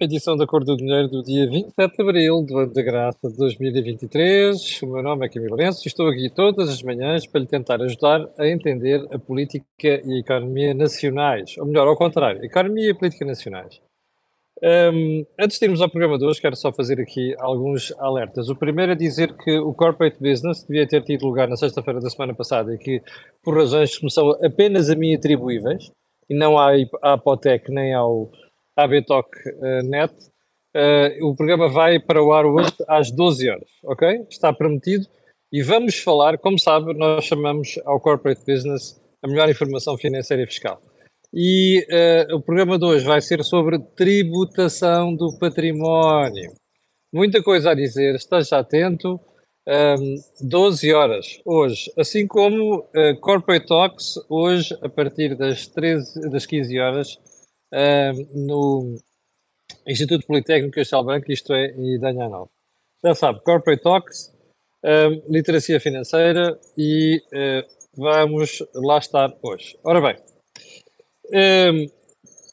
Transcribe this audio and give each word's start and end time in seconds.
edição 0.00 0.34
da 0.34 0.46
Cor 0.46 0.64
do 0.64 0.78
Dinheiro 0.78 1.08
do 1.08 1.22
dia 1.22 1.46
27 1.46 1.94
de 1.94 2.02
Abril 2.02 2.42
do 2.42 2.56
ano 2.56 2.72
da 2.72 2.80
graça 2.80 3.28
de 3.28 3.36
2023. 3.36 4.80
O 4.82 4.86
meu 4.86 5.02
nome 5.02 5.26
é 5.26 5.28
Camilo 5.28 5.50
Lourenço 5.50 5.82
e 5.84 5.88
estou 5.88 6.08
aqui 6.08 6.30
todas 6.34 6.70
as 6.70 6.82
manhãs 6.82 7.26
para 7.26 7.42
lhe 7.42 7.46
tentar 7.46 7.82
ajudar 7.82 8.26
a 8.38 8.48
entender 8.48 9.06
a 9.12 9.18
política 9.18 9.66
e 9.82 10.14
a 10.14 10.18
economia 10.20 10.72
nacionais. 10.72 11.58
Ou 11.58 11.66
melhor, 11.66 11.86
ao 11.86 11.96
contrário, 11.98 12.42
economia 12.42 12.88
e 12.88 12.94
política 12.94 13.26
nacionais. 13.26 13.78
Um, 14.62 15.26
antes 15.38 15.58
de 15.58 15.66
irmos 15.66 15.82
ao 15.82 15.90
programa 15.90 16.16
de 16.16 16.24
hoje, 16.24 16.40
quero 16.40 16.56
só 16.56 16.72
fazer 16.72 16.98
aqui 16.98 17.34
alguns 17.38 17.92
alertas. 17.98 18.48
O 18.48 18.56
primeiro 18.56 18.92
é 18.92 18.94
dizer 18.94 19.36
que 19.36 19.58
o 19.58 19.74
corporate 19.74 20.16
business 20.18 20.64
devia 20.66 20.88
ter 20.88 21.02
tido 21.02 21.26
lugar 21.26 21.46
na 21.46 21.56
sexta-feira 21.56 22.00
da 22.00 22.08
semana 22.08 22.32
passada 22.32 22.74
e 22.74 22.78
que, 22.78 23.02
por 23.42 23.54
razões 23.54 23.98
que 23.98 24.08
são 24.08 24.30
apenas 24.42 24.88
a 24.88 24.94
mim 24.94 25.14
atribuíveis, 25.14 25.92
e 26.30 26.34
não 26.34 26.58
à 26.58 26.70
Apotec 27.02 27.70
nem 27.70 27.92
ao 27.92 28.30
à 28.76 28.86
Betoc 28.86 29.28
uh, 29.46 29.82
Net. 29.82 30.12
Uh, 30.76 31.28
o 31.28 31.36
programa 31.36 31.68
vai 31.68 32.00
para 32.00 32.22
o 32.22 32.32
ar 32.32 32.44
hoje 32.44 32.72
às 32.88 33.10
12 33.10 33.48
horas, 33.48 33.68
ok? 33.84 34.26
Está 34.28 34.52
prometido. 34.52 35.06
E 35.52 35.62
vamos 35.62 35.96
falar, 35.98 36.36
como 36.38 36.58
sabe, 36.58 36.92
nós 36.94 37.24
chamamos 37.24 37.78
ao 37.84 38.00
Corporate 38.00 38.40
Business 38.44 39.00
a 39.22 39.28
melhor 39.28 39.48
informação 39.48 39.96
financeira 39.96 40.42
e 40.42 40.46
fiscal. 40.46 40.82
E 41.32 41.86
uh, 41.90 42.36
o 42.36 42.42
programa 42.42 42.78
de 42.78 42.84
hoje 42.84 43.04
vai 43.04 43.20
ser 43.20 43.42
sobre 43.44 43.78
tributação 43.96 45.14
do 45.14 45.36
património. 45.38 46.52
Muita 47.12 47.42
coisa 47.42 47.70
a 47.70 47.74
dizer, 47.74 48.14
esteja 48.14 48.58
atento. 48.58 49.20
Um, 49.66 50.16
12 50.42 50.92
horas 50.92 51.40
hoje, 51.42 51.90
assim 51.96 52.26
como 52.26 52.80
uh, 52.80 53.18
Corporate 53.22 53.66
Talks 53.66 54.16
hoje 54.28 54.76
a 54.82 54.90
partir 54.90 55.34
das, 55.34 55.66
13, 55.66 56.28
das 56.30 56.44
15 56.44 56.78
horas 56.78 57.18
no 58.34 58.96
Instituto 59.86 60.26
Politécnico 60.26 60.74
Castelo 60.74 61.04
Branco, 61.04 61.30
isto 61.30 61.52
é, 61.52 61.74
e 61.76 61.98
Danha 61.98 62.28
Nova. 62.28 62.50
Já 63.04 63.14
sabe, 63.14 63.40
Corporate 63.42 63.82
Talks, 63.82 64.32
literacia 65.28 65.80
financeira 65.80 66.58
e 66.76 67.22
uh, 67.32 67.66
vamos 67.96 68.62
lá 68.74 68.98
estar 68.98 69.34
hoje. 69.42 69.76
Ora 69.84 70.00
bem, 70.00 70.16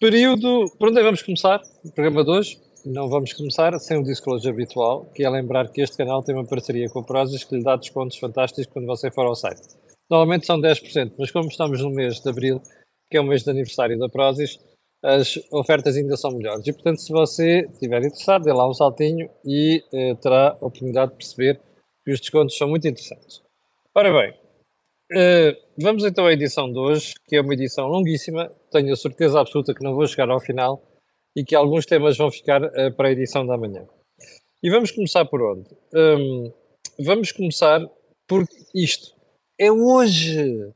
período. 0.02 0.72
Por 0.80 0.90
onde 0.90 1.00
é 1.00 1.04
vamos 1.04 1.22
começar? 1.22 1.62
O 1.86 1.92
programa 1.92 2.24
de 2.24 2.32
hoje? 2.32 2.60
Não 2.84 3.08
vamos 3.08 3.34
começar 3.34 3.78
sem 3.80 3.98
o 3.98 4.04
disclosure 4.04 4.52
habitual, 4.52 5.06
que 5.14 5.24
é 5.24 5.30
lembrar 5.30 5.72
que 5.72 5.82
este 5.82 5.96
canal 5.96 6.24
tem 6.24 6.34
uma 6.34 6.48
parceria 6.48 6.90
com 6.90 7.00
a 7.00 7.04
Prozis 7.04 7.44
que 7.44 7.56
lhe 7.56 7.64
dá 7.64 7.76
descontos 7.76 8.18
fantásticos 8.18 8.66
quando 8.74 8.88
você 8.88 9.12
for 9.12 9.28
ao 9.28 9.36
site. 9.36 9.62
Normalmente 10.10 10.48
são 10.48 10.60
10%, 10.60 11.14
mas 11.20 11.30
como 11.30 11.48
estamos 11.48 11.80
no 11.82 11.92
mês 11.92 12.20
de 12.20 12.28
Abril, 12.28 12.60
que 13.12 13.18
é 13.18 13.22
o 13.22 13.24
mês 13.24 13.44
de 13.44 13.52
aniversário 13.52 14.00
da 14.00 14.10
Prozis, 14.10 14.60
as 15.04 15.40
ofertas 15.52 15.96
ainda 15.96 16.16
são 16.16 16.32
melhores. 16.32 16.66
E, 16.68 16.74
portanto, 16.74 17.02
se 17.02 17.12
você 17.12 17.68
estiver 17.72 18.00
interessado, 18.00 18.44
dê 18.44 18.54
lá 18.54 18.70
um 18.70 18.74
saltinho 18.74 19.30
e 19.44 19.84
eh, 19.92 20.16
terá 20.16 20.50
a 20.50 20.66
oportunidade 20.66 21.12
de 21.12 21.18
perceber 21.18 21.60
que 22.04 22.12
os 22.12 22.20
descontos 22.20 22.58
são 22.58 22.68
muito 22.68 22.88
interessantes. 22.88 23.42
Ora 23.96 24.12
bem, 24.12 24.34
eh, 25.14 25.58
vamos 25.78 26.04
então 26.06 26.26
à 26.26 26.34
edição 26.34 26.72
de 26.72 26.78
hoje, 26.78 27.14
que 27.28 27.36
é 27.36 27.42
uma 27.42 27.54
edição 27.54 27.88
longuíssima, 27.88 28.52
tenho 28.72 28.94
a 28.94 28.96
certeza 28.96 29.40
absoluta 29.40 29.74
que 29.74 29.84
não 29.84 29.96
vou 29.96 30.08
chegar 30.08 30.30
ao 30.30 30.40
final 30.40 30.82
e 31.36 31.44
que 31.44 31.56
alguns 31.56 31.86
temas 31.86 32.18
vão 32.18 32.32
ficar 32.32 32.64
eh, 32.64 32.92
para 32.92 33.10
a 33.10 33.12
edição 33.12 33.46
da 33.46 33.58
manhã. 33.58 33.86
E 34.64 34.70
vamos 34.70 34.92
começar 34.92 35.26
por 35.26 35.42
onde? 35.42 35.70
Um, 35.94 36.54
vamos 37.00 37.32
começar 37.32 37.82
por 38.28 38.46
isto. 38.76 39.16
É 39.60 39.72
hoje! 39.72 40.72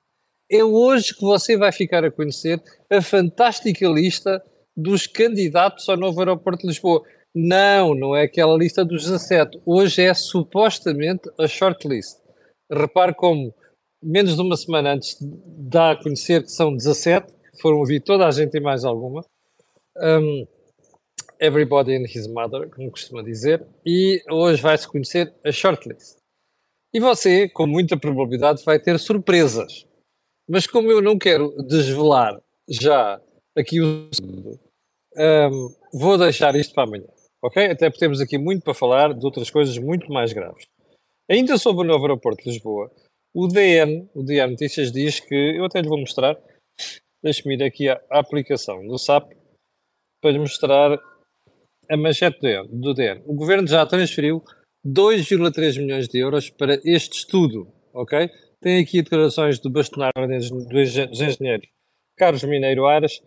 É 0.50 0.64
hoje 0.64 1.16
que 1.16 1.22
você 1.22 1.58
vai 1.58 1.72
ficar 1.72 2.06
a 2.06 2.12
conhecer 2.12 2.62
a 2.90 3.02
fantástica 3.02 3.88
lista 3.88 4.44
dos 4.78 5.08
candidatos 5.08 5.90
ao 5.90 5.98
novo 5.98 6.20
aeroporto 6.20 6.62
de 6.62 6.68
Lisboa. 6.68 7.04
Não, 7.34 7.96
não 7.96 8.16
é 8.16 8.24
aquela 8.24 8.56
lista 8.56 8.86
dos 8.86 9.04
17. 9.04 9.60
Hoje 9.66 10.04
é 10.04 10.14
supostamente 10.14 11.30
a 11.40 11.48
shortlist. 11.48 12.18
Repare 12.72 13.16
como, 13.16 13.54
menos 14.02 14.36
de 14.36 14.42
uma 14.42 14.56
semana 14.56 14.94
antes, 14.94 15.18
dá 15.22 15.92
a 15.92 15.96
conhecer 16.02 16.44
que 16.44 16.52
são 16.52 16.76
17, 16.76 17.34
foram 17.60 17.80
ouvir 17.80 18.02
toda 18.02 18.28
a 18.28 18.32
gente 18.32 18.56
e 18.56 18.60
mais 18.60 18.86
alguma. 18.86 19.26
Um, 19.98 20.46
everybody 21.40 21.96
and 21.96 22.06
his 22.06 22.28
mother, 22.28 22.70
como 22.70 22.92
costuma 22.92 23.24
dizer. 23.24 23.66
E 23.84 24.22
hoje 24.30 24.62
vai-se 24.62 24.88
conhecer 24.88 25.34
a 25.44 25.52
shortlist. 25.52 26.18
E 26.94 27.00
você, 27.00 27.50
com 27.50 27.66
muita 27.66 27.98
probabilidade, 27.98 28.64
vai 28.64 28.80
ter 28.80 29.00
surpresas. 29.00 29.86
Mas 30.48 30.68
como 30.68 30.92
eu 30.92 31.02
não 31.02 31.18
quero 31.18 31.52
desvelar 31.68 32.40
já 32.70 33.20
aqui 33.58 33.82
o 33.82 34.10
um, 35.18 35.70
vou 35.94 36.18
deixar 36.18 36.56
isto 36.56 36.74
para 36.74 36.84
amanhã, 36.84 37.08
ok? 37.42 37.66
Até 37.66 37.90
porque 37.90 38.00
temos 38.06 38.20
aqui 38.20 38.38
muito 38.38 38.64
para 38.64 38.74
falar 38.74 39.14
de 39.14 39.26
outras 39.26 39.50
coisas 39.50 39.78
muito 39.78 40.12
mais 40.12 40.34
graves. 40.34 40.66
Ainda 41.30 41.58
sobre 41.58 41.86
o 41.86 41.88
novo 41.88 42.04
aeroporto 42.04 42.44
de 42.44 42.50
Lisboa, 42.50 42.92
o 43.34 43.48
DN, 43.48 44.08
o 44.14 44.24
DN 44.24 44.52
Notícias 44.52 44.92
diz 44.92 45.20
que, 45.20 45.58
eu 45.58 45.66
até 45.66 45.82
lhe 45.82 45.88
vou 45.88 46.00
mostrar, 46.00 46.38
deixe-me 47.24 47.56
ir 47.56 47.64
aqui 47.64 47.90
à 47.90 48.00
aplicação 48.12 48.86
do 48.86 48.98
SAP 48.98 49.32
para 50.22 50.32
lhe 50.32 50.40
mostrar 50.40 51.00
a 51.90 51.98
manchete 51.98 52.40
do 52.40 52.48
DN, 52.48 52.68
do 52.70 52.94
DN. 52.94 53.24
O 53.26 53.34
governo 53.34 53.68
já 53.68 53.86
transferiu 53.86 54.44
2,3 54.86 55.80
milhões 55.80 56.08
de 56.08 56.20
euros 56.20 56.50
para 56.50 56.80
este 56.84 57.20
estudo, 57.20 57.68
ok? 57.94 58.30
Tem 58.66 58.82
aqui 58.82 59.04
declarações 59.04 59.60
do 59.60 59.70
bastonário 59.70 60.28
dos 60.28 61.22
engenheiros 61.22 61.70
Carlos 62.18 62.44
Mineiro 62.44 62.88
Aras, 62.88 63.22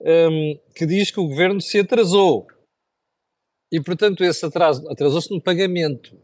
um, 0.00 0.54
que 0.72 0.86
diz 0.86 1.10
que 1.10 1.18
o 1.18 1.26
governo 1.26 1.60
se 1.60 1.80
atrasou. 1.80 2.46
E, 3.72 3.82
portanto, 3.82 4.22
esse 4.22 4.46
atraso 4.46 4.88
atrasou-se 4.88 5.34
no 5.34 5.42
pagamento. 5.42 6.16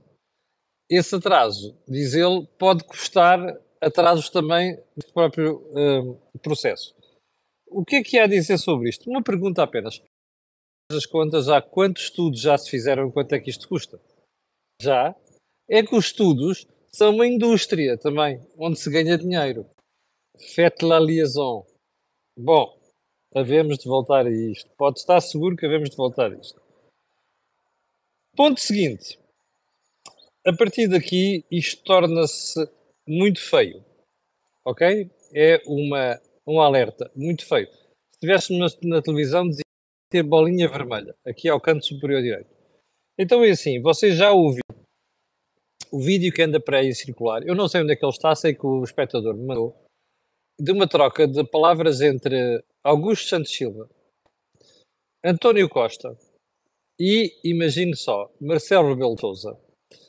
Esse 0.89 1.17
atraso, 1.17 1.77
diz 1.89 2.15
ele, 2.15 2.47
pode 2.61 2.85
custar 2.85 3.41
atrasos 3.81 4.31
também 4.31 4.77
do 4.97 5.13
próprio 5.13 5.67
um, 5.77 6.39
processo. 6.39 6.95
O 7.67 7.85
que 7.85 7.97
é 7.97 8.05
que 8.05 8.21
há 8.21 8.25
a 8.25 8.29
dizer 8.29 8.57
sobre 8.57 8.89
isto? 8.89 9.11
Uma 9.11 9.21
pergunta 9.21 9.65
apenas. 9.65 10.01
As 10.93 11.07
contas, 11.07 11.49
há 11.49 11.61
quantos 11.61 12.05
estudos 12.05 12.41
já 12.41 12.57
se 12.57 12.71
fizeram 12.71 13.11
quanto 13.11 13.33
é 13.33 13.41
que 13.41 13.51
isto 13.51 13.67
custa? 13.67 14.01
Já. 14.81 15.13
É 15.69 15.83
que 15.83 15.97
os 15.97 16.07
estudos 16.07 16.69
são 16.95 17.15
uma 17.15 17.27
indústria 17.27 17.97
também, 17.97 18.41
onde 18.59 18.79
se 18.79 18.91
ganha 18.91 19.17
dinheiro. 19.17 19.69
Faites 20.55 20.89
la 20.89 20.99
liaison. 20.99 21.67
Bom, 22.37 22.79
havemos 23.35 23.79
de 23.79 23.89
voltar 23.89 24.27
a 24.27 24.31
isto. 24.31 24.69
Pode 24.77 24.99
estar 24.99 25.21
seguro 25.21 25.57
que 25.57 25.67
havemos 25.67 25.91
de 25.91 25.97
voltar 25.97 26.33
a 26.33 26.35
isto. 26.35 26.61
Ponto 28.37 28.61
seguinte. 28.61 29.19
A 30.47 30.53
partir 30.57 30.89
daqui, 30.89 31.45
isto 31.51 31.83
torna-se 31.85 32.69
muito 33.07 33.41
feio. 33.41 33.85
Ok? 34.65 35.11
É 35.35 35.61
uma, 35.67 36.21
um 36.47 36.61
alerta 36.61 37.11
muito 37.15 37.47
feio. 37.47 37.67
Se 37.69 38.27
estivéssemos 38.27 38.79
na, 38.83 38.97
na 38.97 39.03
televisão, 39.03 39.49
dizia 39.49 39.63
ter 40.11 40.23
bolinha 40.25 40.69
vermelha, 40.69 41.15
aqui 41.25 41.49
ao 41.49 41.61
canto 41.61 41.87
superior 41.87 42.21
direito. 42.21 42.51
Então 43.17 43.45
é 43.45 43.51
assim, 43.51 43.81
você 43.81 44.13
já 44.13 44.33
ouviu 44.33 44.63
o 45.93 46.01
vídeo 46.01 46.33
que 46.33 46.43
anda 46.43 46.61
para 46.61 46.79
aí 46.79 46.95
circular, 46.95 47.47
eu 47.47 47.55
não 47.55 47.69
sei 47.69 47.83
onde 47.83 47.93
é 47.93 47.97
que 47.97 48.05
ele 48.05 48.13
está, 48.13 48.35
sei 48.35 48.55
que 48.55 48.67
o 48.67 48.83
espectador 48.85 49.35
me 49.35 49.47
mandou, 49.47 49.77
de 50.59 50.73
uma 50.73 50.89
troca 50.89 51.27
de 51.27 51.43
palavras 51.45 52.01
entre 52.01 52.63
Augusto 52.85 53.29
Santos 53.29 53.53
Silva, 53.53 53.89
António 55.25 55.69
Costa 55.69 56.17
e, 56.99 57.33
imagine 57.45 57.97
só, 57.97 58.31
Marcelo 58.41 58.91
Rebelo 58.91 59.19
Sousa, 59.19 59.59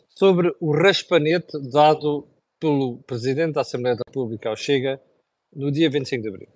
sobre 0.09 0.53
o 0.59 0.71
raspanete 0.73 1.57
dado 1.71 2.27
pelo 2.59 3.01
Presidente 3.03 3.53
da 3.53 3.61
Assembleia 3.61 3.95
da 3.95 4.03
República 4.07 4.49
ao 4.49 4.55
Chega 4.55 5.01
no 5.53 5.71
dia 5.71 5.89
25 5.89 6.21
de 6.21 6.29
Abril. 6.29 6.49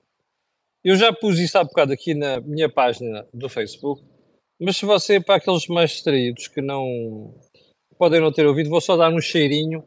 Eu 0.84 0.96
já 0.96 1.12
pus 1.12 1.40
isso 1.40 1.58
há 1.58 1.64
bocado 1.64 1.94
aqui 1.94 2.14
na 2.14 2.40
minha 2.42 2.70
página 2.70 3.28
do 3.34 3.50
Facebook, 3.50 4.04
mas 4.62 4.78
se 4.78 4.86
você, 4.86 5.20
para 5.20 5.36
aqueles 5.36 5.68
mais 5.68 5.92
distraídos 5.92 6.48
que 6.48 6.62
não 6.62 7.34
podem 7.98 8.22
não 8.22 8.32
ter 8.32 8.46
ouvido, 8.46 8.70
vou 8.70 8.82
só 8.82 8.96
dar 8.96 9.12
um 9.12 9.22
cheirinho. 9.22 9.84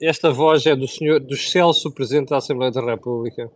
Esta 0.00 0.30
voz 0.30 0.66
é 0.66 0.76
do 0.76 0.86
senhor, 0.86 1.20
do 1.20 1.36
Celso, 1.36 1.90
Presidente 1.90 2.28
da 2.28 2.36
Assembleia 2.36 2.70
da 2.70 2.82
República. 2.82 3.50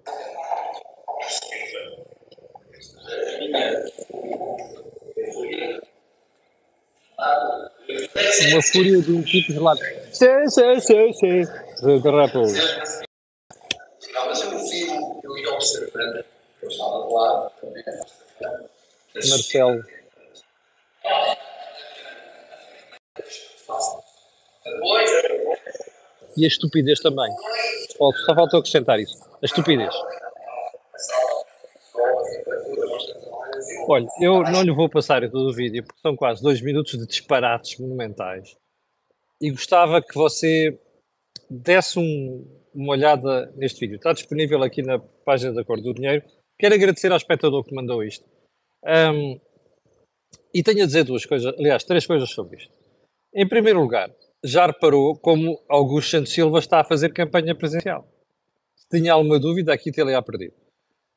Uma 8.50 8.62
fúria 8.62 9.02
de 9.02 9.12
um 9.12 9.22
tipo 9.22 9.52
gelado. 9.52 9.80
Sim, 10.12 10.48
sim, 10.48 10.80
sim, 10.80 11.12
sim. 11.12 11.42
Presidente 11.80 12.02
da 12.02 12.24
República. 12.24 12.60
Marcelo. 19.14 19.99
E 26.40 26.44
a 26.46 26.48
estupidez 26.48 27.00
também. 27.00 27.30
Só 27.98 28.34
faltou 28.34 28.60
acrescentar 28.60 28.98
isso. 28.98 29.14
A 29.42 29.44
estupidez. 29.44 29.94
Olha, 33.86 34.06
eu 34.22 34.42
não 34.44 34.62
lhe 34.62 34.72
vou 34.72 34.88
passar 34.88 35.20
todo 35.30 35.50
o 35.50 35.52
vídeo, 35.52 35.84
porque 35.84 36.00
são 36.00 36.16
quase 36.16 36.42
dois 36.42 36.62
minutos 36.62 36.98
de 36.98 37.06
disparates 37.06 37.78
monumentais. 37.78 38.56
E 39.38 39.50
gostava 39.50 40.00
que 40.00 40.14
você 40.14 40.80
desse 41.50 41.98
um, 41.98 42.46
uma 42.74 42.92
olhada 42.92 43.52
neste 43.54 43.80
vídeo. 43.80 43.96
Está 43.96 44.14
disponível 44.14 44.62
aqui 44.62 44.80
na 44.80 44.98
página 44.98 45.52
da 45.52 45.62
Cor 45.62 45.78
do 45.78 45.92
Dinheiro. 45.92 46.24
Quero 46.58 46.74
agradecer 46.74 47.10
ao 47.10 47.18
espectador 47.18 47.62
que 47.64 47.74
mandou 47.74 48.02
isto. 48.02 48.24
Um, 48.82 49.38
e 50.54 50.62
tenho 50.62 50.84
a 50.84 50.86
dizer 50.86 51.04
duas 51.04 51.26
coisas, 51.26 51.52
aliás, 51.58 51.84
três 51.84 52.06
coisas 52.06 52.30
sobre 52.30 52.56
isto. 52.56 52.72
Em 53.34 53.46
primeiro 53.46 53.80
lugar, 53.80 54.10
já 54.44 54.66
reparou 54.66 55.16
como 55.18 55.62
Augusto 55.68 56.10
Santos 56.10 56.32
Silva 56.32 56.58
está 56.58 56.80
a 56.80 56.84
fazer 56.84 57.12
campanha 57.12 57.54
presidencial. 57.54 58.08
Se 58.76 58.88
tinha 58.88 59.12
alguma 59.12 59.38
dúvida, 59.38 59.72
aqui 59.72 59.92
te 59.92 60.00
a 60.00 60.22
perdido. 60.22 60.54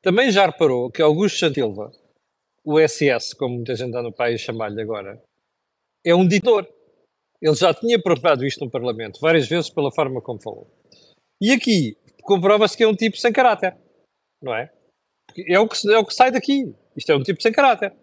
Também 0.01 0.31
já 0.31 0.45
reparou 0.45 0.91
que 0.91 1.01
Augusto 1.01 1.39
Santos 1.39 1.55
Silva, 1.55 1.91
o 2.63 2.79
SS, 2.79 3.35
como 3.35 3.55
muita 3.55 3.75
gente 3.75 3.89
anda 3.89 4.01
no 4.01 4.13
país 4.13 4.41
chamar-lhe 4.41 4.81
agora, 4.81 5.21
é 6.05 6.13
um 6.13 6.27
ditador. 6.27 6.67
Ele 7.41 7.55
já 7.55 7.73
tinha 7.73 8.01
provado 8.01 8.45
isto 8.45 8.63
no 8.63 8.71
Parlamento 8.71 9.19
várias 9.19 9.47
vezes 9.47 9.69
pela 9.69 9.91
forma 9.91 10.21
como 10.21 10.41
falou. 10.41 10.69
E 11.41 11.51
aqui 11.51 11.97
comprova-se 12.21 12.75
que 12.77 12.83
é 12.83 12.87
um 12.87 12.95
tipo 12.95 13.17
sem 13.17 13.33
caráter, 13.33 13.75
não 14.41 14.55
é? 14.55 14.71
É 15.47 15.59
o, 15.59 15.67
que, 15.67 15.91
é 15.91 15.97
o 15.97 16.05
que 16.05 16.13
sai 16.13 16.31
daqui. 16.31 16.73
Isto 16.95 17.11
é 17.11 17.15
um 17.15 17.23
tipo 17.23 17.41
sem 17.41 17.51
caráter. 17.51 17.93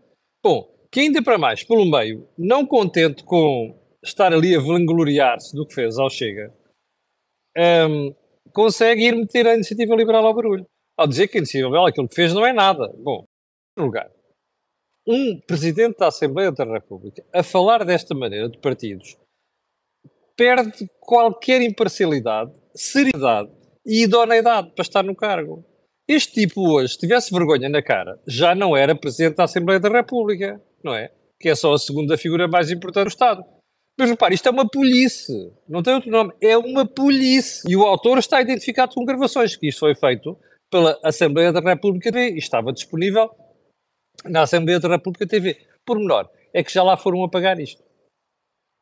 Bom, 0.43 0.70
que 0.90 1.00
ainda 1.00 1.22
para 1.22 1.38
mais, 1.38 1.62
pelo 1.62 1.88
meio, 1.88 2.28
não 2.37 2.67
contente 2.67 3.22
com 3.22 3.80
estar 4.05 4.32
ali 4.32 4.56
a 4.56 4.61
vangloriar-se 4.61 5.55
do 5.55 5.67
que 5.67 5.75
fez 5.75 5.99
ao 5.99 6.11
Chega, 6.11 6.55
um, 7.88 8.14
consegue 8.52 9.06
ir 9.06 9.17
meter 9.17 9.47
a 9.47 9.55
iniciativa 9.55 9.94
liberal 9.94 10.26
ao 10.26 10.35
barulho. 10.35 10.67
Ao 10.97 11.06
dizer 11.06 11.29
que 11.29 11.38
a 11.38 11.41
iniciativa 11.41 11.69
liberal 11.69 11.87
aquilo 11.87 12.08
que 12.08 12.14
fez 12.14 12.32
não 12.32 12.47
é 12.47 12.52
nada. 12.52 12.93
Bom, 12.99 13.25
em 13.79 13.82
lugar, 13.82 14.11
um 15.06 15.41
presidente 15.41 15.99
da 15.99 16.08
Assembleia 16.08 16.52
da 16.52 16.64
República 16.64 17.25
a 17.32 17.43
falar 17.43 17.85
desta 17.85 18.14
maneira 18.14 18.49
de 18.49 18.58
partidos 18.58 19.17
perde 20.37 20.88
qualquer 21.00 21.61
imparcialidade, 21.61 22.53
seriedade 22.75 23.50
e 23.85 24.05
idoneidade 24.05 24.70
para 24.75 24.82
estar 24.82 25.03
no 25.03 25.14
cargo. 25.14 25.64
Este 26.08 26.41
tipo 26.41 26.69
hoje, 26.73 26.94
se 26.94 26.99
tivesse 26.99 27.32
vergonha 27.32 27.69
na 27.69 27.82
cara, 27.82 28.19
já 28.26 28.55
não 28.55 28.76
era 28.76 28.96
presidente 28.96 29.37
da 29.37 29.44
Assembleia 29.44 29.79
da 29.79 29.88
República, 29.88 30.61
não 30.82 30.94
é? 30.94 31.12
Que 31.38 31.50
é 31.50 31.55
só 31.55 31.73
a 31.73 31.79
segunda 31.79 32.17
figura 32.17 32.49
mais 32.49 32.70
importante 32.70 33.05
do 33.05 33.11
Estado. 33.11 33.44
Mas 33.98 34.08
repare, 34.08 34.34
isto 34.34 34.48
é 34.48 34.50
uma 34.50 34.69
polícia, 34.69 35.52
não 35.69 35.82
tem 35.82 35.94
outro 35.94 36.10
nome, 36.10 36.32
é 36.40 36.56
uma 36.56 36.87
polícia. 36.87 37.69
E 37.69 37.76
o 37.76 37.82
autor 37.82 38.19
está 38.19 38.40
identificado 38.40 38.94
com 38.94 39.04
gravações, 39.04 39.56
que 39.56 39.69
isto 39.69 39.81
foi 39.81 39.94
feito 39.94 40.38
pela 40.70 40.98
Assembleia 41.04 41.52
da 41.52 41.60
República 41.60 42.10
TV 42.10 42.34
e 42.34 42.38
estava 42.38 42.72
disponível 42.72 43.28
na 44.25 44.42
Assembleia 44.42 44.81
da 44.81 44.88
República 44.88 45.26
TV. 45.26 45.58
Por 45.84 45.98
menor, 45.98 46.31
é 46.54 46.62
que 46.62 46.72
já 46.72 46.82
lá 46.82 46.96
foram 46.96 47.25
apagar 47.25 47.58
isto. 47.58 47.82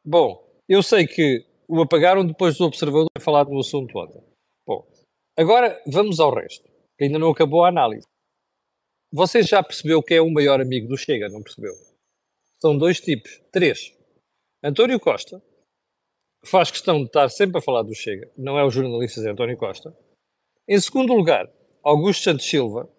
Bom, 0.04 0.42
eu 0.68 0.82
sei 0.82 1.06
que 1.06 1.44
o 1.68 1.80
apagaram 1.82 2.24
depois 2.24 2.56
do 2.56 2.64
observador 2.64 3.08
ter 3.14 3.22
falado 3.22 3.50
no 3.50 3.60
assunto 3.60 3.98
ontem. 3.98 4.22
Bom, 4.66 4.86
agora 5.36 5.80
vamos 5.86 6.20
ao 6.20 6.34
resto, 6.34 6.64
que 6.96 7.04
ainda 7.04 7.18
não 7.18 7.30
acabou 7.30 7.64
a 7.64 7.68
análise. 7.68 8.06
Você 9.12 9.42
já 9.42 9.62
percebeu 9.62 10.02
que 10.02 10.14
é 10.14 10.20
o 10.20 10.30
maior 10.30 10.60
amigo 10.60 10.88
do 10.88 10.96
Chega, 10.96 11.28
não 11.28 11.42
percebeu? 11.42 11.72
São 12.60 12.76
dois 12.76 13.00
tipos, 13.00 13.40
três. 13.50 13.96
António 14.62 14.98
Costa 14.98 15.40
faz 16.44 16.70
questão 16.70 16.98
de 16.98 17.06
estar 17.06 17.28
sempre 17.28 17.58
a 17.58 17.62
falar 17.62 17.82
do 17.82 17.94
Chega, 17.94 18.30
não 18.36 18.58
é 18.58 18.64
o 18.64 18.70
jornalista 18.70 19.20
de 19.20 19.28
António 19.28 19.56
Costa. 19.56 19.96
Em 20.66 20.80
segundo 20.80 21.14
lugar, 21.14 21.48
Augusto 21.82 22.24
Santos 22.24 22.48
Silva, 22.48 22.92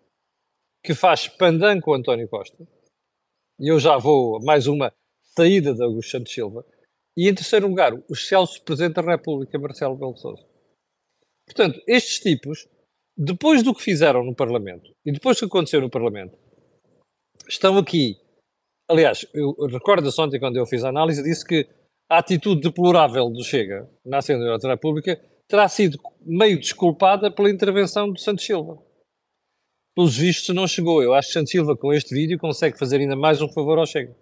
que 0.83 0.94
faz 0.94 1.27
pandan 1.27 1.81
com 1.81 1.94
António 1.94 2.29
Costa, 2.29 2.65
e 3.59 3.67
eu 3.67 3.77
já 3.77 3.97
vou 3.97 4.38
a 4.38 4.39
mais 4.39 4.67
uma 4.67 4.94
saída 5.35 5.73
de 5.73 5.83
Augusto 5.83 6.11
Santos 6.11 6.33
Silva. 6.33 6.65
E 7.17 7.27
em 7.27 7.35
terceiro 7.35 7.67
lugar, 7.67 7.94
o 7.94 8.13
excelso 8.13 8.63
Presidente 8.63 8.95
da 8.95 9.01
República, 9.01 9.59
Marcelo 9.59 9.97
Belo 9.97 10.15
Souza. 10.15 10.45
Portanto, 11.45 11.81
estes 11.85 12.19
tipos, 12.19 12.69
depois 13.17 13.63
do 13.63 13.75
que 13.75 13.83
fizeram 13.83 14.23
no 14.23 14.33
Parlamento 14.33 14.95
e 15.05 15.12
depois 15.12 15.35
do 15.35 15.41
que 15.41 15.45
aconteceu 15.45 15.81
no 15.81 15.89
Parlamento, 15.89 16.38
estão 17.50 17.77
aqui 17.77 18.17
Aliás, 18.89 19.24
eu 19.36 19.53
recordo-se 19.68 20.19
ontem, 20.19 20.39
quando 20.39 20.57
eu 20.57 20.65
fiz 20.65 20.83
a 20.83 20.89
análise, 20.89 21.21
disse 21.21 21.45
que 21.45 21.69
a 22.09 22.18
atitude 22.18 22.62
deplorável 22.62 23.30
do 23.30 23.44
Chega 23.44 23.88
na 24.03 24.18
Assembleia 24.18 24.57
da 24.57 24.69
República 24.69 25.21
terá 25.47 25.69
sido 25.69 26.00
meio 26.21 26.59
desculpada 26.59 27.30
pela 27.30 27.51
intervenção 27.51 28.12
do 28.12 28.19
Santos 28.19 28.44
Silva. 28.44 28.81
Pelos 29.95 30.18
vistos, 30.18 30.56
não 30.56 30.68
chegou. 30.68 31.03
Eu 31.03 31.13
acho 31.13 31.27
que 31.27 31.33
Santos 31.33 31.51
Silva, 31.51 31.77
com 31.77 31.94
este 31.94 32.15
vídeo, 32.15 32.39
consegue 32.39 32.80
fazer 32.80 32.97
ainda 32.97 33.15
mais 33.15 33.41
um 33.44 33.50
favor 33.50 33.77
ao 33.77 33.86
Chega. 33.86 34.15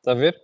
Está 0.00 0.12
a 0.12 0.14
ver? 0.14 0.36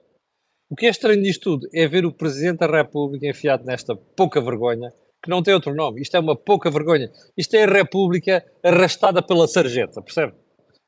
O 0.70 0.76
que 0.76 0.86
é 0.86 0.90
estranho 0.90 1.22
disto 1.22 1.42
tudo 1.42 1.68
é 1.74 1.86
ver 1.88 2.06
o 2.06 2.12
Presidente 2.12 2.58
da 2.58 2.66
República 2.66 3.26
enfiado 3.26 3.64
nesta 3.64 3.96
pouca 3.96 4.40
vergonha, 4.40 4.92
que 5.22 5.30
não 5.30 5.42
tem 5.42 5.52
outro 5.52 5.74
nome. 5.74 6.00
Isto 6.00 6.16
é 6.16 6.20
uma 6.20 6.36
pouca 6.36 6.70
vergonha. 6.70 7.10
Isto 7.36 7.54
é 7.54 7.64
a 7.64 7.72
República 7.72 8.44
arrastada 8.62 9.20
pela 9.20 9.48
sarjeta, 9.48 10.00
percebe? 10.00 10.32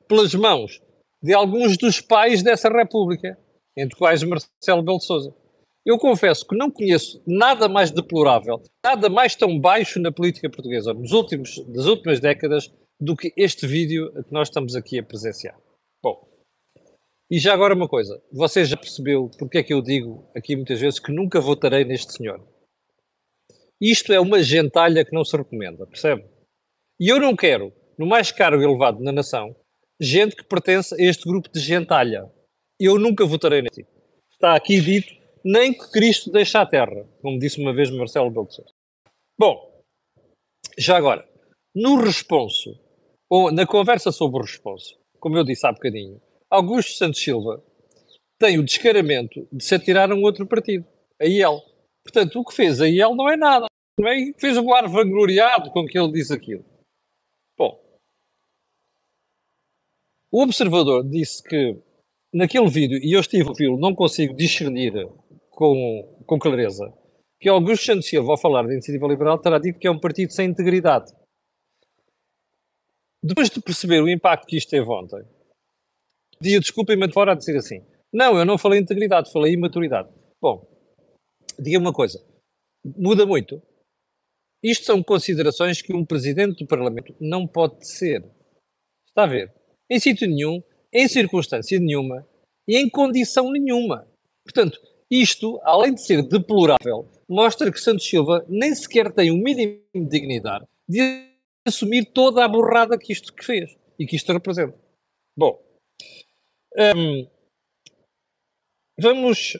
Pelas 0.07 0.33
mãos 0.33 0.81
de 1.21 1.33
alguns 1.33 1.77
dos 1.77 1.99
pais 1.99 2.43
dessa 2.43 2.69
República, 2.69 3.37
entre 3.75 3.97
quais 3.97 4.23
Marcelo 4.23 4.83
Belo 4.83 4.99
Souza. 4.99 5.33
Eu 5.85 5.97
confesso 5.97 6.45
que 6.45 6.57
não 6.57 6.69
conheço 6.69 7.23
nada 7.25 7.69
mais 7.69 7.91
deplorável, 7.91 8.61
nada 8.83 9.09
mais 9.09 9.35
tão 9.35 9.57
baixo 9.57 9.99
na 9.99 10.11
política 10.11 10.49
portuguesa 10.49 10.93
nos 10.93 11.13
últimos, 11.13 11.63
das 11.67 11.85
últimas 11.85 12.19
décadas 12.19 12.69
do 12.99 13.15
que 13.15 13.31
este 13.37 13.65
vídeo 13.65 14.11
que 14.11 14.33
nós 14.33 14.49
estamos 14.49 14.75
aqui 14.75 14.99
a 14.99 15.03
presenciar. 15.03 15.57
Bom, 16.03 16.27
e 17.31 17.39
já 17.39 17.53
agora 17.53 17.73
uma 17.73 17.87
coisa, 17.87 18.21
você 18.31 18.65
já 18.65 18.75
percebeu 18.75 19.29
porque 19.37 19.59
é 19.59 19.63
que 19.63 19.73
eu 19.73 19.81
digo 19.81 20.29
aqui 20.35 20.55
muitas 20.55 20.79
vezes 20.79 20.99
que 20.99 21.11
nunca 21.11 21.39
votarei 21.39 21.85
neste 21.85 22.13
senhor? 22.13 22.45
Isto 23.79 24.11
é 24.11 24.19
uma 24.19 24.41
gentalha 24.41 25.05
que 25.05 25.13
não 25.13 25.23
se 25.23 25.37
recomenda, 25.37 25.85
percebe? 25.85 26.25
E 26.99 27.07
eu 27.07 27.19
não 27.19 27.35
quero, 27.35 27.71
no 27.97 28.07
mais 28.07 28.31
cargo 28.31 28.61
elevado 28.61 29.03
na 29.03 29.11
nação, 29.11 29.55
gente 29.99 30.35
que 30.35 30.43
pertence 30.43 30.93
a 30.93 30.97
este 31.03 31.27
grupo 31.27 31.49
de 31.49 31.59
gentalha. 31.59 32.31
Eu 32.79 32.99
nunca 32.99 33.25
votarei 33.25 33.61
nesse. 33.61 33.85
Está 34.31 34.55
aqui 34.55 34.79
dito, 34.79 35.13
nem 35.43 35.73
que 35.73 35.91
Cristo 35.91 36.31
deixe 36.31 36.57
a 36.57 36.65
terra, 36.65 37.07
como 37.21 37.39
disse 37.39 37.59
uma 37.59 37.73
vez 37.73 37.89
Marcelo 37.89 38.29
Beltrão. 38.29 38.65
Bom, 39.39 39.83
já 40.77 40.97
agora, 40.97 41.27
no 41.75 41.95
responso, 41.95 42.79
ou 43.29 43.51
na 43.51 43.65
conversa 43.65 44.11
sobre 44.11 44.39
o 44.39 44.43
responso, 44.43 44.97
como 45.19 45.37
eu 45.37 45.43
disse 45.43 45.65
há 45.65 45.71
bocadinho, 45.71 46.21
Augusto 46.49 46.93
Santos 46.93 47.21
Silva 47.21 47.63
tem 48.39 48.59
o 48.59 48.63
descaramento 48.63 49.47
de 49.51 49.63
se 49.63 49.73
atirar 49.73 50.11
a 50.11 50.15
um 50.15 50.21
outro 50.21 50.45
partido, 50.45 50.85
a 51.19 51.25
IEL. 51.25 51.61
Portanto, 52.03 52.39
o 52.39 52.45
que 52.45 52.53
fez 52.53 52.79
a 52.79 52.87
IEL 52.87 53.15
não 53.15 53.27
é 53.27 53.35
nada. 53.35 53.65
É? 53.99 54.39
Fez 54.39 54.55
um 54.57 54.71
ar 54.73 54.87
vangloriado 54.87 55.71
com 55.71 55.85
que 55.85 55.97
ele 55.97 56.11
diz 56.11 56.29
aquilo. 56.29 56.63
Bom, 57.57 57.81
o 60.31 60.41
observador 60.41 61.07
disse 61.07 61.41
que 61.43 61.77
naquele 62.33 62.69
vídeo, 62.69 62.99
e 63.01 63.13
eu 63.13 63.19
estive 63.19 63.43
a 63.43 63.49
ouvi-lo, 63.49 63.79
não 63.79 63.95
consigo 63.95 64.35
discernir 64.35 64.93
com, 65.49 66.23
com 66.25 66.39
clareza, 66.39 66.93
que 67.39 67.49
Augusto 67.49 67.85
Santos 67.85 68.07
Silva, 68.07 68.31
ao 68.31 68.37
falar 68.37 68.63
da 68.63 68.73
iniciativa 68.73 69.07
liberal, 69.07 69.39
terá 69.39 69.59
dito 69.59 69.79
que 69.79 69.87
é 69.87 69.91
um 69.91 69.99
partido 69.99 70.31
sem 70.31 70.49
integridade. 70.49 71.11
Depois 73.23 73.49
de 73.49 73.61
perceber 73.61 74.01
o 74.01 74.09
impacto 74.09 74.47
que 74.47 74.57
isto 74.57 74.69
teve 74.69 74.87
ontem, 74.89 75.23
pedia 76.39 76.59
desculpa-me 76.59 77.07
de 77.07 77.13
fora 77.13 77.31
a 77.31 77.35
dizer 77.35 77.57
assim: 77.57 77.83
não, 78.13 78.37
eu 78.37 78.45
não 78.45 78.57
falei 78.57 78.79
integridade, 78.79 79.31
falei 79.31 79.53
imaturidade. 79.53 80.09
Bom, 80.41 80.67
diga 81.59 81.79
uma 81.79 81.93
coisa: 81.93 82.23
muda 82.83 83.25
muito. 83.25 83.61
Isto 84.63 84.85
são 84.85 85.03
considerações 85.03 85.81
que 85.81 85.93
um 85.93 86.05
presidente 86.05 86.63
do 86.63 86.67
Parlamento 86.67 87.15
não 87.19 87.47
pode 87.47 87.87
ser. 87.87 88.23
Está 89.07 89.23
a 89.23 89.27
ver? 89.27 89.53
Em 89.89 89.99
sítio 89.99 90.27
nenhum, 90.27 90.61
em 90.91 91.07
circunstância 91.07 91.79
nenhuma 91.79 92.27
e 92.67 92.77
em 92.77 92.89
condição 92.89 93.51
nenhuma. 93.51 94.07
Portanto, 94.43 94.79
isto, 95.09 95.59
além 95.63 95.93
de 95.93 96.01
ser 96.01 96.21
deplorável, 96.21 97.09
mostra 97.27 97.71
que 97.71 97.79
Santos 97.79 98.07
Silva 98.07 98.45
nem 98.47 98.73
sequer 98.75 99.11
tem 99.11 99.31
o 99.31 99.37
mínimo 99.37 99.81
de 99.93 100.05
dignidade 100.05 100.65
de 100.87 101.27
assumir 101.65 102.05
toda 102.13 102.43
a 102.43 102.47
borrada 102.47 102.97
que 102.97 103.11
isto 103.11 103.33
que 103.33 103.43
fez 103.43 103.77
e 103.99 104.05
que 104.05 104.15
isto 104.15 104.31
representa. 104.31 104.77
Bom, 105.35 105.61
hum, 106.95 107.27
vamos 108.99 109.57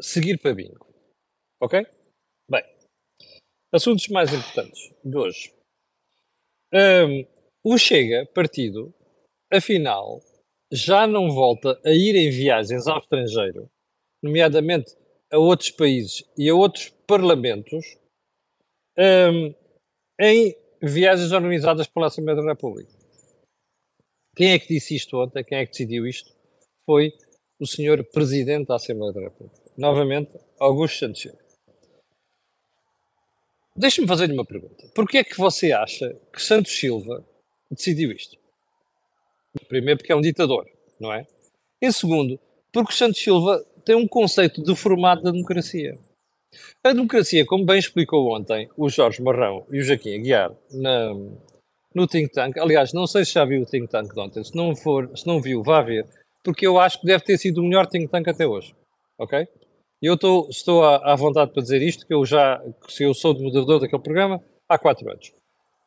seguir 0.00 0.38
para 0.38 0.54
bingo. 0.54 0.86
Ok? 1.60 1.86
Bem, 2.48 2.64
assuntos 3.72 4.08
mais 4.08 4.32
importantes 4.32 4.92
de 5.04 5.16
hoje. 5.16 5.54
Um, 6.72 7.39
o 7.64 7.76
Chega, 7.76 8.26
partido, 8.34 8.94
afinal, 9.52 10.20
já 10.72 11.06
não 11.06 11.30
volta 11.30 11.78
a 11.84 11.90
ir 11.90 12.14
em 12.16 12.30
viagens 12.30 12.86
ao 12.86 12.98
estrangeiro, 12.98 13.70
nomeadamente 14.22 14.96
a 15.32 15.38
outros 15.38 15.70
países 15.70 16.24
e 16.36 16.48
a 16.48 16.54
outros 16.54 16.90
parlamentos, 17.06 17.98
um, 18.98 19.54
em 20.20 20.56
viagens 20.82 21.32
organizadas 21.32 21.86
pela 21.86 22.06
Assembleia 22.06 22.40
da 22.40 22.48
República. 22.48 22.92
Quem 24.36 24.52
é 24.52 24.58
que 24.58 24.68
disse 24.68 24.94
isto 24.94 25.16
ontem? 25.18 25.44
Quem 25.44 25.58
é 25.58 25.66
que 25.66 25.72
decidiu 25.72 26.06
isto? 26.06 26.34
Foi 26.86 27.12
o 27.58 27.66
senhor 27.66 28.02
Presidente 28.04 28.68
da 28.68 28.76
Assembleia 28.76 29.12
da 29.12 29.20
República. 29.20 29.60
Novamente, 29.76 30.32
Augusto 30.58 30.98
Santos 30.98 31.20
Silva. 31.20 31.38
Deixe-me 33.76 34.06
fazer-lhe 34.06 34.32
uma 34.32 34.44
pergunta. 34.44 34.90
Porquê 34.94 35.18
é 35.18 35.24
que 35.24 35.36
você 35.36 35.72
acha 35.72 36.18
que 36.32 36.42
Santos 36.42 36.72
Silva 36.72 37.26
decidiu 37.70 38.10
isto? 38.12 38.36
Primeiro, 39.68 39.98
porque 39.98 40.12
é 40.12 40.16
um 40.16 40.20
ditador, 40.20 40.66
não 40.98 41.12
é? 41.12 41.26
Em 41.82 41.90
segundo, 41.90 42.38
porque 42.72 42.92
Santos 42.92 43.20
Silva 43.20 43.64
tem 43.84 43.96
um 43.96 44.06
conceito 44.06 44.62
deformado 44.62 45.22
da 45.22 45.30
democracia. 45.30 45.98
A 46.82 46.92
democracia, 46.92 47.46
como 47.46 47.64
bem 47.64 47.78
explicou 47.78 48.34
ontem 48.34 48.68
o 48.76 48.88
Jorge 48.88 49.22
Marrão 49.22 49.66
e 49.70 49.80
o 49.80 49.82
Joaquim 49.82 50.14
Aguiar 50.14 50.52
na, 50.72 51.14
no 51.94 52.06
Think 52.06 52.32
Tank, 52.32 52.58
aliás, 52.58 52.92
não 52.92 53.06
sei 53.06 53.24
se 53.24 53.32
já 53.32 53.44
viu 53.44 53.62
o 53.62 53.66
Think 53.66 53.88
Tank 53.88 54.12
de 54.12 54.20
ontem, 54.20 54.42
se 54.42 54.54
não, 54.54 54.74
for, 54.74 55.10
se 55.16 55.26
não 55.26 55.40
viu, 55.40 55.62
vá 55.62 55.80
ver, 55.80 56.06
porque 56.42 56.66
eu 56.66 56.78
acho 56.78 57.00
que 57.00 57.06
deve 57.06 57.24
ter 57.24 57.38
sido 57.38 57.60
o 57.60 57.64
melhor 57.64 57.86
Think 57.86 58.08
Tank 58.08 58.28
até 58.28 58.46
hoje, 58.46 58.74
ok? 59.18 59.46
Eu 60.02 60.16
tô, 60.16 60.48
estou 60.48 60.82
à, 60.82 61.12
à, 61.12 61.14
vontade 61.14 61.52
para 61.52 61.62
dizer 61.62 61.82
isto, 61.82 62.06
que 62.06 62.14
eu 62.14 62.24
já, 62.24 62.62
se 62.88 63.04
eu 63.04 63.12
sou 63.12 63.34
moderador 63.38 63.80
daquele 63.80 64.02
programa 64.02 64.42
há 64.68 64.78
quatro 64.78 65.10
anos. 65.10 65.32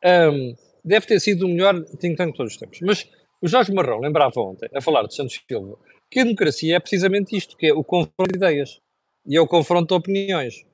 Um, 0.04 0.54
deve 0.84 1.06
ter 1.06 1.20
sido 1.20 1.46
o 1.46 1.48
melhor 1.48 1.82
Think 1.98 2.16
Tank 2.16 2.32
de 2.32 2.36
todos 2.36 2.52
os 2.52 2.58
tempos. 2.58 2.80
Mas 2.82 3.10
o 3.40 3.48
Jorge 3.48 3.72
Marrão 3.72 4.00
lembrava 4.00 4.40
ontem, 4.40 4.68
a 4.74 4.80
falar 4.80 5.06
de 5.06 5.14
Santos 5.14 5.40
Silva, 5.48 5.78
que 6.10 6.20
a 6.20 6.24
democracia 6.24 6.76
é 6.76 6.80
precisamente 6.80 7.36
isto, 7.36 7.56
que 7.56 7.66
é 7.66 7.72
o 7.72 7.82
confronto 7.82 8.32
de 8.32 8.36
ideias 8.36 8.80
e 9.26 9.36
é 9.36 9.40
o 9.40 9.48
confronto 9.48 9.88
de 9.88 9.94
opiniões. 9.94 10.64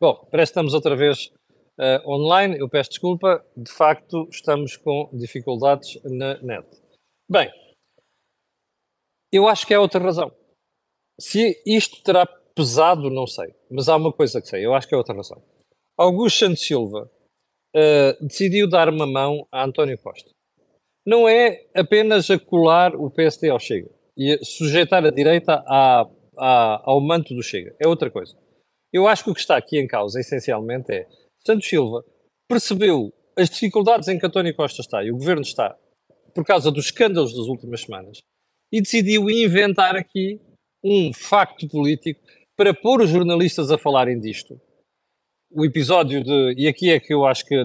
Bom, 0.00 0.14
parece 0.30 0.50
que 0.50 0.58
estamos 0.58 0.74
outra 0.74 0.94
vez 0.94 1.32
uh, 1.78 2.08
online, 2.10 2.58
eu 2.58 2.68
peço 2.68 2.90
desculpa, 2.90 3.44
de 3.56 3.72
facto 3.72 4.28
estamos 4.30 4.76
com 4.76 5.08
dificuldades 5.12 6.00
na 6.04 6.40
net. 6.42 6.66
Bem, 7.30 7.50
eu 9.32 9.48
acho 9.48 9.66
que 9.66 9.74
é 9.74 9.78
outra 9.78 10.00
razão. 10.00 10.30
Se 11.18 11.62
isto 11.66 12.02
terá 12.02 12.26
pesado, 12.54 13.10
não 13.10 13.26
sei, 13.26 13.54
mas 13.70 13.88
há 13.88 13.96
uma 13.96 14.12
coisa 14.12 14.40
que 14.40 14.48
sei, 14.48 14.64
eu 14.64 14.74
acho 14.74 14.86
que 14.86 14.94
é 14.94 14.98
outra 14.98 15.14
razão. 15.14 15.42
Augusto 15.96 16.40
Santos 16.40 16.66
Silva 16.66 17.10
uh, 17.76 18.26
decidiu 18.26 18.68
dar 18.68 18.88
uma 18.88 19.06
mão 19.06 19.46
a 19.52 19.64
António 19.64 19.98
Costa. 19.98 20.30
Não 21.06 21.28
é 21.28 21.66
apenas 21.74 22.30
a 22.30 22.38
colar 22.38 22.96
o 22.96 23.10
PSD 23.10 23.50
ao 23.50 23.60
Chega 23.60 23.90
e 24.16 24.42
sujeitar 24.44 25.04
a 25.04 25.10
direita 25.10 25.62
ao 26.36 27.00
manto 27.00 27.34
do 27.34 27.42
Chega. 27.42 27.76
É 27.78 27.86
outra 27.86 28.10
coisa. 28.10 28.34
Eu 28.92 29.06
acho 29.06 29.22
que 29.22 29.30
o 29.30 29.34
que 29.34 29.40
está 29.40 29.56
aqui 29.56 29.78
em 29.78 29.86
causa, 29.86 30.18
essencialmente, 30.18 30.92
é 30.92 31.06
Santos 31.46 31.68
Silva 31.68 32.04
percebeu 32.48 33.12
as 33.36 33.50
dificuldades 33.50 34.08
em 34.08 34.18
que 34.18 34.26
António 34.26 34.54
Costa 34.56 34.80
está 34.80 35.04
e 35.04 35.10
o 35.10 35.16
governo 35.16 35.42
está 35.42 35.76
por 36.34 36.44
causa 36.44 36.70
dos 36.70 36.86
escândalos 36.86 37.36
das 37.36 37.46
últimas 37.46 37.82
semanas 37.82 38.18
e 38.72 38.80
decidiu 38.80 39.28
inventar 39.30 39.96
aqui 39.96 40.40
um 40.82 41.12
facto 41.12 41.68
político 41.68 42.20
para 42.56 42.74
pôr 42.74 43.02
os 43.02 43.10
jornalistas 43.10 43.70
a 43.70 43.78
falarem 43.78 44.18
disto. 44.18 44.60
O 45.56 45.64
episódio 45.64 46.22
de. 46.22 46.54
E 46.58 46.68
aqui 46.68 46.90
é 46.90 47.00
que 47.00 47.14
eu 47.14 47.24
acho 47.24 47.46
que. 47.46 47.56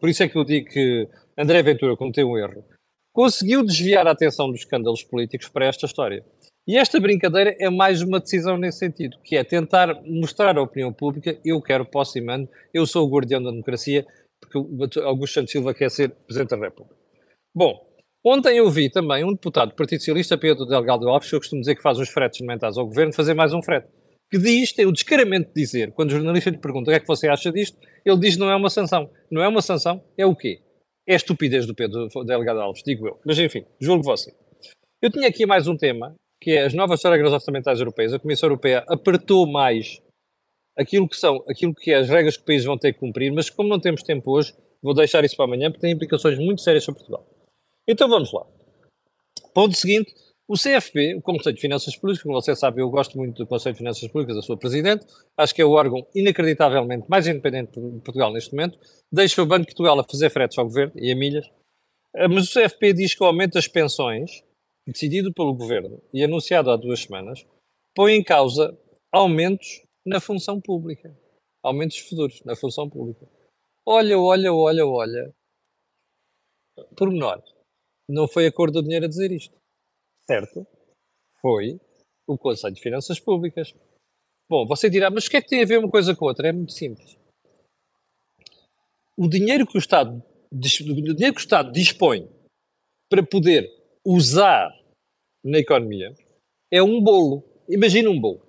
Por 0.00 0.08
isso 0.08 0.22
é 0.22 0.28
que 0.28 0.36
eu 0.36 0.44
digo 0.44 0.68
que 0.68 1.08
André 1.36 1.62
Ventura 1.62 1.96
cometeu 1.96 2.28
um 2.28 2.38
erro 2.38 2.64
conseguiu 3.12 3.64
desviar 3.64 4.06
a 4.06 4.12
atenção 4.12 4.50
dos 4.50 4.60
escândalos 4.60 5.04
políticos 5.04 5.48
para 5.48 5.66
esta 5.66 5.86
história. 5.86 6.24
E 6.66 6.78
esta 6.78 6.98
brincadeira 6.98 7.54
é 7.58 7.68
mais 7.68 8.02
uma 8.02 8.20
decisão 8.20 8.56
nesse 8.56 8.78
sentido, 8.78 9.18
que 9.22 9.36
é 9.36 9.44
tentar 9.44 10.00
mostrar 10.04 10.56
à 10.56 10.62
opinião 10.62 10.92
pública 10.92 11.38
eu 11.44 11.60
quero, 11.60 11.84
posso 11.84 12.16
e 12.18 12.20
mando, 12.20 12.48
eu 12.72 12.86
sou 12.86 13.06
o 13.06 13.10
guardião 13.10 13.42
da 13.42 13.50
democracia, 13.50 14.06
porque 14.40 15.00
Augusto 15.00 15.34
Santos 15.34 15.52
Silva 15.52 15.74
quer 15.74 15.90
ser 15.90 16.10
Presidente 16.10 16.50
da 16.50 16.56
República. 16.56 16.96
Bom, 17.54 17.84
ontem 18.24 18.56
eu 18.58 18.70
vi 18.70 18.88
também 18.88 19.24
um 19.24 19.32
deputado 19.32 19.70
do 19.70 19.74
Partido 19.74 19.98
Socialista, 19.98 20.38
Pedro 20.38 20.64
Delgado 20.64 21.08
Alves, 21.08 21.28
que 21.28 21.34
eu 21.34 21.40
costumo 21.40 21.60
dizer 21.60 21.74
que 21.74 21.82
faz 21.82 21.98
uns 21.98 22.08
fretes 22.08 22.40
mentais 22.46 22.78
ao 22.78 22.86
governo, 22.86 23.12
fazer 23.12 23.34
mais 23.34 23.52
um 23.52 23.62
frete. 23.62 23.88
Que 24.32 24.38
diz, 24.38 24.72
tem 24.72 24.86
o 24.86 24.92
descaramento 24.92 25.48
de 25.48 25.60
dizer, 25.60 25.92
quando 25.92 26.08
o 26.08 26.12
jornalista 26.12 26.48
lhe 26.48 26.56
pergunta 26.56 26.90
o 26.90 26.92
que 26.94 26.96
é 26.96 27.00
que 27.00 27.06
você 27.06 27.28
acha 27.28 27.52
disto, 27.52 27.78
ele 28.02 28.18
diz 28.18 28.38
não 28.38 28.50
é 28.50 28.56
uma 28.56 28.70
sanção. 28.70 29.10
Não 29.30 29.42
é 29.42 29.46
uma 29.46 29.60
sanção, 29.60 30.02
é 30.16 30.24
o 30.24 30.34
quê? 30.34 30.62
É 31.06 31.12
a 31.12 31.16
estupidez 31.16 31.66
do 31.66 31.74
Pedro 31.74 32.08
Delegado 32.24 32.58
Alves, 32.58 32.82
digo 32.82 33.06
eu. 33.06 33.20
Mas 33.26 33.38
enfim, 33.38 33.66
julgo 33.78 34.02
você. 34.02 34.34
Eu 35.02 35.10
tinha 35.10 35.28
aqui 35.28 35.44
mais 35.44 35.68
um 35.68 35.76
tema, 35.76 36.14
que 36.40 36.52
é 36.52 36.62
as 36.62 36.72
novas 36.72 37.04
regras 37.04 37.30
orçamentais 37.30 37.78
europeias. 37.78 38.14
A 38.14 38.18
Comissão 38.18 38.46
Europeia 38.46 38.82
apertou 38.88 39.46
mais 39.46 40.00
aquilo 40.78 41.06
que 41.06 41.16
são, 41.16 41.44
aquilo 41.46 41.74
que 41.74 41.92
é 41.92 41.96
as 41.96 42.08
regras 42.08 42.34
que 42.34 42.40
os 42.40 42.46
países 42.46 42.64
vão 42.64 42.78
ter 42.78 42.94
que 42.94 43.00
cumprir, 43.00 43.30
mas 43.30 43.50
como 43.50 43.68
não 43.68 43.78
temos 43.78 44.02
tempo 44.02 44.30
hoje, 44.30 44.54
vou 44.82 44.94
deixar 44.94 45.22
isso 45.26 45.36
para 45.36 45.44
amanhã, 45.44 45.70
porque 45.70 45.82
tem 45.82 45.92
implicações 45.92 46.38
muito 46.38 46.62
sérias 46.62 46.84
sobre 46.84 47.00
Portugal. 47.00 47.28
Então 47.86 48.08
vamos 48.08 48.32
lá. 48.32 48.46
Ponto 49.52 49.76
seguinte, 49.76 50.14
o 50.48 50.54
CFP, 50.54 51.14
o 51.14 51.22
Conselho 51.22 51.54
de 51.54 51.60
Finanças 51.60 51.96
Públicas, 51.96 52.22
como 52.22 52.34
você 52.34 52.54
sabe, 52.54 52.82
eu 52.82 52.90
gosto 52.90 53.16
muito 53.16 53.38
do 53.38 53.46
Conselho 53.46 53.74
de 53.74 53.78
Finanças 53.78 54.06
Públicas, 54.08 54.36
da 54.36 54.42
sua 54.42 54.56
Presidente, 54.56 55.06
acho 55.36 55.54
que 55.54 55.62
é 55.62 55.64
o 55.64 55.70
órgão 55.70 56.06
inacreditavelmente 56.14 57.08
mais 57.08 57.26
independente 57.26 57.80
de 57.80 58.00
Portugal 58.00 58.32
neste 58.32 58.52
momento, 58.52 58.78
deixa 59.10 59.40
o 59.40 59.46
Banco 59.46 59.62
de 59.62 59.74
Portugal 59.74 59.98
a 59.98 60.04
fazer 60.04 60.30
fretes 60.30 60.58
ao 60.58 60.64
Governo 60.64 60.92
e 60.96 61.12
a 61.12 61.16
milhas, 61.16 61.48
eh, 62.14 62.28
mas 62.28 62.48
o 62.48 62.52
CFP 62.52 62.92
diz 62.92 63.14
que 63.14 63.22
o 63.22 63.26
aumento 63.26 63.54
das 63.54 63.68
pensões, 63.68 64.42
decidido 64.86 65.32
pelo 65.32 65.54
Governo 65.54 66.02
e 66.12 66.24
anunciado 66.24 66.70
há 66.70 66.76
duas 66.76 67.00
semanas, 67.00 67.46
põe 67.94 68.14
em 68.14 68.22
causa 68.22 68.76
aumentos 69.12 69.82
na 70.04 70.20
função 70.20 70.60
pública. 70.60 71.16
Aumentos 71.62 71.98
futuros 71.98 72.42
na 72.44 72.56
função 72.56 72.90
pública. 72.90 73.28
Olha, 73.86 74.18
olha, 74.18 74.52
olha, 74.52 74.84
olha. 74.84 75.32
Pormenor. 76.96 77.40
Não 78.08 78.26
foi 78.26 78.46
a 78.46 78.52
cor 78.52 78.72
do 78.72 78.82
dinheiro 78.82 79.04
a 79.04 79.08
dizer 79.08 79.30
isto 79.30 79.61
certo? 80.26 80.66
Foi 81.40 81.80
o 82.26 82.38
Conselho 82.38 82.74
de 82.74 82.80
Finanças 82.80 83.18
Públicas. 83.18 83.74
Bom, 84.48 84.66
você 84.66 84.88
dirá, 84.88 85.10
mas 85.10 85.26
o 85.26 85.30
que 85.30 85.36
é 85.36 85.42
que 85.42 85.48
tem 85.48 85.62
a 85.62 85.66
ver 85.66 85.78
uma 85.78 85.90
coisa 85.90 86.14
com 86.14 86.24
a 86.24 86.28
outra? 86.28 86.48
É 86.48 86.52
muito 86.52 86.72
simples. 86.72 87.18
O 89.16 89.28
dinheiro 89.28 89.66
que 89.66 89.76
o 89.76 89.78
Estado, 89.78 90.22
o 90.50 90.58
dinheiro 90.58 91.34
que 91.34 91.40
o 91.40 91.44
Estado 91.44 91.72
dispõe 91.72 92.28
para 93.08 93.22
poder 93.22 93.70
usar 94.04 94.70
na 95.44 95.58
economia 95.58 96.14
é 96.70 96.82
um 96.82 97.00
bolo. 97.00 97.42
Imagina 97.68 98.10
um 98.10 98.20
bolo, 98.20 98.46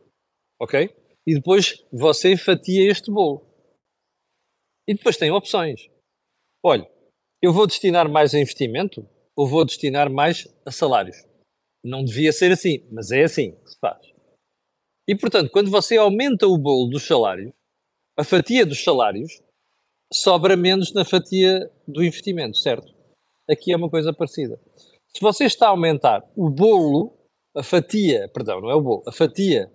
ok? 0.60 0.90
E 1.26 1.36
depois 1.36 1.84
você 1.92 2.36
fatia 2.38 2.90
este 2.90 3.12
bolo. 3.12 3.46
E 4.88 4.94
depois 4.94 5.18
tem 5.18 5.32
opções. 5.32 5.90
Olha, 6.62 6.90
eu 7.42 7.54
vou 7.54 7.68
destinar 7.68 8.10
mais 8.10 8.34
a 8.34 8.40
investimento 8.40 9.08
ou 9.36 9.48
vou 9.48 9.66
destinar 9.66 10.10
mais 10.10 10.48
a 10.66 10.72
salários? 10.72 11.18
Não 11.84 12.04
devia 12.04 12.32
ser 12.32 12.52
assim, 12.52 12.88
mas 12.92 13.12
é 13.12 13.24
assim 13.24 13.52
que 13.52 13.72
se 13.72 13.78
faz. 13.80 14.14
E, 15.08 15.16
portanto, 15.16 15.52
quando 15.52 15.70
você 15.70 15.98
aumenta 15.98 16.48
o 16.48 16.58
bolo 16.58 16.90
dos 16.90 17.06
salários, 17.06 17.52
a 18.18 18.24
fatia 18.24 18.66
dos 18.66 18.84
salários 18.84 19.42
sobra 20.14 20.56
menos 20.56 20.94
na 20.94 21.04
fatia 21.04 21.70
do 21.88 22.04
investimento, 22.04 22.58
certo? 22.58 22.94
Aqui 23.50 23.74
é 23.74 23.76
uma 23.76 23.90
coisa 23.90 24.14
parecida. 24.14 24.58
Se 25.16 25.22
você 25.22 25.46
está 25.46 25.68
a 25.68 25.72
aumentar 25.72 26.24
o 26.36 26.50
bolo, 26.50 27.18
a 27.56 27.62
fatia, 27.62 28.30
perdão, 28.30 28.62
não 28.62 28.70
é 28.70 28.76
o 28.76 28.82
bolo, 28.82 29.04
a 29.06 29.12
fatia 29.12 29.70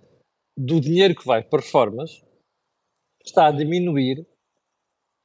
do 0.57 0.81
dinheiro 0.81 1.15
que 1.15 1.25
vai 1.25 1.43
para 1.43 1.61
reformas, 1.61 2.23
está 3.23 3.47
a 3.47 3.51
diminuir 3.51 4.25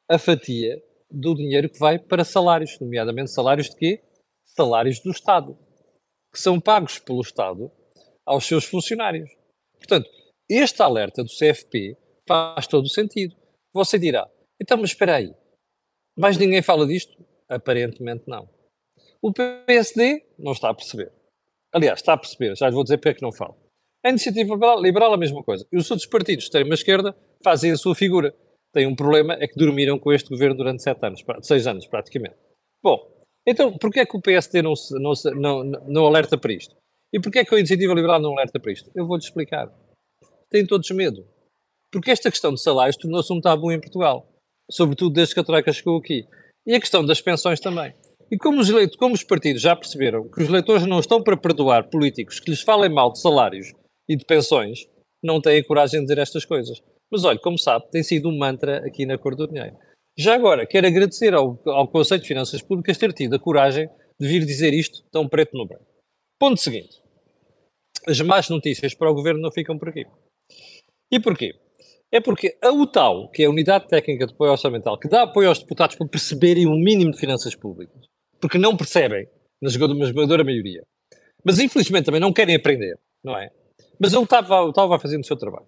a 0.09 0.19
fatia 0.19 0.83
do 1.11 1.35
dinheiro 1.35 1.71
que 1.71 1.79
vai 1.79 1.99
para 1.99 2.25
salários, 2.25 2.79
nomeadamente 2.79 3.31
salários 3.31 3.71
de 3.71 3.77
quê? 3.77 4.03
Salários 4.45 5.01
do 5.01 5.11
Estado 5.11 5.59
que 6.35 6.41
são 6.41 6.61
pagos 6.61 6.99
pelo 6.99 7.21
Estado 7.21 7.71
aos 8.27 8.45
seus 8.45 8.65
funcionários. 8.65 9.31
Portanto, 9.79 10.11
este 10.51 10.83
alerta 10.83 11.23
do 11.23 11.31
CFP 11.31 11.97
faz 12.27 12.67
todo 12.67 12.87
o 12.87 12.91
sentido. 12.91 13.37
Você 13.73 14.01
dirá, 14.01 14.29
então, 14.61 14.77
mas 14.77 14.91
espera 14.91 15.17
aí, 15.17 15.33
mais 16.19 16.37
ninguém 16.37 16.61
fala 16.61 16.87
disto? 16.87 17.25
Aparentemente 17.49 18.25
não. 18.27 18.49
O 19.23 19.33
PSD 19.33 20.27
não 20.37 20.51
está 20.53 20.71
a 20.71 20.75
perceber. 20.75 21.13
Aliás, 21.73 22.01
está 22.01 22.15
a 22.15 22.19
perceber, 22.19 22.57
já 22.57 22.69
lhe 22.69 22.75
vou 22.75 22.83
dizer 22.83 22.99
porque 22.99 23.11
é 23.11 23.15
que 23.15 23.23
não 23.23 23.33
fala. 23.33 23.57
A 24.05 24.11
iniciativa 24.11 24.55
liberal, 24.81 25.15
a 25.15 25.17
mesma 25.17 25.43
coisa. 25.43 25.67
E 25.73 25.77
os 25.77 25.89
outros 25.91 26.09
partidos 26.09 26.45
de 26.45 26.49
extrema-esquerda 26.49 27.17
fazem 27.43 27.71
a 27.71 27.77
sua 27.77 27.95
figura. 27.95 28.35
Tem 28.73 28.87
um 28.89 28.97
problema, 28.97 29.35
é 29.35 29.47
que 29.47 29.57
dormiram 29.57 29.99
com 30.01 30.13
este 30.13 30.29
governo 30.29 30.57
durante 30.57 30.83
sete 30.83 31.07
anos, 31.07 31.25
seis 31.43 31.67
anos 31.67 31.87
praticamente. 31.87 32.37
Bom, 32.83 33.14
então, 33.47 33.77
porquê 33.77 34.01
é 34.01 34.07
que 34.07 34.17
o 34.17 34.21
PSD 34.21 34.63
não, 34.63 34.75
se, 34.75 34.95
não, 34.99 35.15
se, 35.15 35.31
não, 35.33 35.63
não 35.65 36.07
alerta 36.07 36.39
para 36.39 36.53
isto? 36.53 36.75
E 37.13 37.21
porquê 37.21 37.41
é 37.41 37.45
que 37.45 37.55
a 37.55 37.59
Iniciativa 37.59 37.93
Liberal 37.93 38.21
não 38.21 38.33
alerta 38.33 38.59
para 38.59 38.73
isto? 38.73 38.91
Eu 38.95 39.07
vou-te 39.07 39.25
explicar. 39.25 39.71
Têm 40.51 40.67
todos 40.67 40.91
medo. 40.91 41.27
Porque 41.93 42.11
esta 42.11 42.31
questão 42.31 42.53
de 42.53 42.61
salários 42.61 42.97
tornou-se 42.97 43.33
um 43.33 43.41
tabu 43.41 43.71
em 43.71 43.81
Portugal. 43.81 44.27
Sobretudo 44.71 45.15
desde 45.15 45.35
que 45.35 45.41
a 45.41 45.45
Troika 45.45 45.73
chegou 45.73 45.99
aqui. 45.99 46.27
E 46.67 46.75
a 46.75 46.81
questão 46.81 47.05
das 47.05 47.21
pensões 47.21 47.61
também. 47.61 47.95
E 48.33 48.39
como 48.39 48.61
os, 48.61 48.69
eleitos, 48.69 48.97
como 48.97 49.15
os 49.15 49.23
partidos 49.23 49.63
já 49.63 49.77
perceberam 49.77 50.29
que 50.29 50.43
os 50.43 50.49
eleitores 50.49 50.87
não 50.87 50.99
estão 50.99 51.23
para 51.23 51.37
perdoar 51.37 51.89
políticos 51.89 52.41
que 52.41 52.51
lhes 52.51 52.63
falem 52.63 52.91
mal 52.91 53.13
de 53.13 53.21
salários 53.21 53.73
e 54.09 54.17
de 54.17 54.25
pensões, 54.25 54.89
não 55.23 55.41
têm 55.41 55.61
a 55.61 55.65
coragem 55.65 56.01
de 56.01 56.07
dizer 56.07 56.21
estas 56.21 56.45
coisas. 56.45 56.83
Mas 57.13 57.25
olha, 57.25 57.39
como 57.39 57.59
sabe, 57.59 57.89
tem 57.91 58.03
sido 58.03 58.29
um 58.29 58.37
mantra 58.37 58.79
aqui 58.79 59.07
na 59.07 59.19
Cor 59.19 59.37
do 59.37 59.47
Dinheiro. 59.47 59.77
Já 60.17 60.35
agora, 60.35 60.65
quero 60.67 60.87
agradecer 60.87 61.35
ao, 61.35 61.61
ao 61.67 61.89
Conselho 61.89 62.23
de 62.23 62.29
Finanças 62.29 62.63
Públicas 62.63 62.97
ter 62.97 63.13
tido 63.13 63.35
a 63.35 63.39
coragem 63.39 63.89
de 64.19 64.29
vir 64.29 64.45
dizer 64.45 64.73
isto 64.73 65.03
tão 65.11 65.29
preto 65.29 65.57
no 65.57 65.67
branco. 65.67 65.87
Ponto 66.39 66.61
seguinte. 66.61 67.03
As 68.07 68.21
más 68.21 68.49
notícias 68.49 68.95
para 68.95 69.11
o 69.11 69.15
governo 69.15 69.41
não 69.41 69.51
ficam 69.51 69.77
por 69.77 69.89
aqui. 69.89 70.07
E 71.11 71.19
porquê? 71.19 71.55
É 72.13 72.21
porque 72.21 72.57
a 72.63 72.71
UTAU, 72.71 73.29
que 73.31 73.43
é 73.43 73.47
a 73.47 73.51
Unidade 73.51 73.89
Técnica 73.89 74.27
de 74.27 74.35
Apoio 74.35 74.53
Orçamental, 74.53 74.99
que 74.99 75.09
dá 75.09 75.23
apoio 75.23 75.49
aos 75.49 75.59
deputados 75.59 75.97
para 75.97 76.07
perceberem 76.07 76.67
um 76.67 76.79
mínimo 76.79 77.11
de 77.11 77.19
finanças 77.19 77.57
públicas, 77.57 78.07
porque 78.41 78.57
não 78.57 78.77
percebem, 78.77 79.27
na 79.61 79.69
esmagadora 79.69 80.45
maioria, 80.45 80.85
mas 81.45 81.59
infelizmente 81.59 82.05
também 82.05 82.21
não 82.21 82.33
querem 82.33 82.55
aprender, 82.55 82.97
não 83.25 83.37
é? 83.37 83.51
Mas 83.99 84.15
a 84.15 84.21
UTAU, 84.21 84.73
a 84.79 84.87
vai 84.87 84.99
fazendo 85.01 85.23
o 85.23 85.27
seu 85.27 85.37
trabalho. 85.37 85.67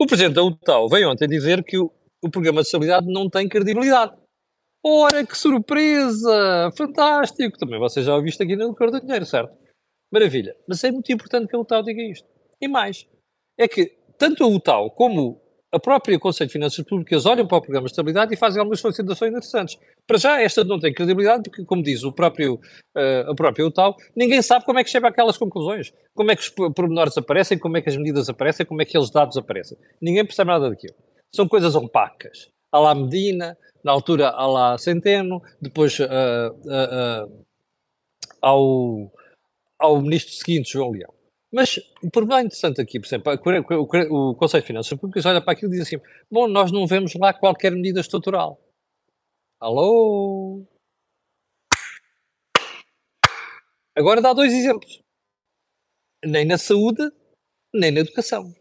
O 0.00 0.06
Presidente 0.06 0.34
da 0.34 0.42
UTAU 0.42 0.88
veio 0.88 1.10
ontem 1.10 1.28
dizer 1.28 1.62
que 1.62 1.76
o, 1.76 1.92
o 2.26 2.30
Programa 2.30 2.60
de 2.60 2.66
Estabilidade 2.66 3.06
não 3.12 3.28
tem 3.28 3.48
credibilidade. 3.48 4.12
Ora, 4.84 5.24
que 5.24 5.36
surpresa! 5.36 6.70
Fantástico! 6.76 7.58
Também 7.58 7.78
você 7.78 8.02
já 8.02 8.14
ouviu 8.14 8.28
isto 8.28 8.42
aqui 8.42 8.54
no 8.54 8.68
Lucro 8.68 8.90
do 8.90 9.00
Dinheiro, 9.00 9.24
certo? 9.24 9.56
Maravilha. 10.12 10.54
Mas 10.68 10.84
é 10.84 10.90
muito 10.90 11.10
importante 11.10 11.48
que 11.48 11.56
a 11.56 11.58
UTAU 11.58 11.82
diga 11.82 12.02
isto. 12.02 12.28
E 12.60 12.68
mais, 12.68 13.06
é 13.58 13.66
que 13.66 13.96
tanto 14.18 14.44
a 14.44 14.46
UTAU 14.46 14.90
como 14.90 15.42
a 15.74 15.80
própria 15.80 16.18
Conselho 16.20 16.46
de 16.46 16.52
Finanças 16.52 16.84
Públicas 16.84 17.26
olham 17.26 17.48
para 17.48 17.58
o 17.58 17.60
Programa 17.60 17.86
de 17.86 17.90
Estabilidade 17.90 18.32
e 18.32 18.36
fazem 18.36 18.60
algumas 18.60 18.78
solicitações 18.78 19.30
interessantes. 19.32 19.76
Para 20.06 20.18
já, 20.18 20.40
esta 20.40 20.62
não 20.62 20.78
tem 20.78 20.94
credibilidade, 20.94 21.50
porque, 21.50 21.64
como 21.64 21.82
diz 21.82 22.04
o 22.04 22.12
próprio, 22.12 22.60
uh, 22.96 23.30
a 23.30 23.34
própria 23.34 23.66
UTAU, 23.66 23.96
ninguém 24.14 24.40
sabe 24.40 24.64
como 24.64 24.78
é 24.78 24.84
que 24.84 24.90
chega 24.90 25.08
àquelas 25.08 25.36
conclusões. 25.36 25.92
Como 26.14 26.30
é 26.30 26.36
que 26.36 26.42
os 26.42 26.50
pormenores 26.50 27.18
aparecem, 27.18 27.58
como 27.58 27.76
é 27.76 27.82
que 27.82 27.88
as 27.88 27.96
medidas 27.96 28.28
aparecem, 28.28 28.64
como 28.64 28.82
é 28.82 28.84
que 28.84 28.90
aqueles 28.90 29.10
dados 29.10 29.36
aparecem. 29.36 29.76
Ninguém 30.00 30.24
percebe 30.24 30.50
nada 30.52 30.70
daquilo. 30.70 30.94
São 31.34 31.48
coisas 31.48 31.74
opacas. 31.74 32.48
Há 32.70 32.78
lá 32.78 32.94
Medina, 32.94 33.58
na 33.82 33.90
altura 33.90 34.28
há 34.28 34.46
lá 34.46 34.78
Centeno, 34.78 35.42
depois 35.60 35.98
uh, 35.98 36.04
uh, 36.04 37.46
ao, 38.40 39.12
ao 39.78 40.00
ministro 40.00 40.32
seguinte, 40.32 40.72
João 40.72 40.92
Leão. 40.92 41.12
Mas 41.52 41.78
o 42.02 42.10
problema 42.10 42.42
interessante 42.42 42.80
aqui, 42.80 43.00
por 43.00 43.06
exemplo, 43.06 43.32
o, 43.32 44.30
o 44.30 44.34
Conselho 44.36 44.62
de 44.62 44.66
Finanças 44.66 44.98
Públicas 44.98 45.26
olha 45.26 45.40
para 45.40 45.52
aquilo 45.52 45.72
e 45.72 45.76
diz 45.76 45.86
assim: 45.86 46.00
bom, 46.30 46.46
nós 46.46 46.70
não 46.70 46.86
vemos 46.86 47.14
lá 47.14 47.34
qualquer 47.34 47.72
medida 47.72 48.00
estrutural. 48.00 48.60
Alô? 49.60 50.64
Agora 53.96 54.20
dá 54.20 54.32
dois 54.32 54.52
exemplos. 54.52 55.00
Nem 56.24 56.44
na 56.44 56.58
saúde, 56.58 57.10
nem 57.72 57.90
na 57.90 58.00
educação. 58.00 58.52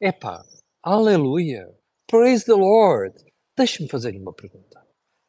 Epá, 0.00 0.42
aleluia, 0.82 1.68
praise 2.08 2.44
the 2.44 2.54
Lord. 2.54 3.14
Deixe-me 3.56 3.88
fazer-lhe 3.88 4.18
uma 4.18 4.32
pergunta. 4.32 4.82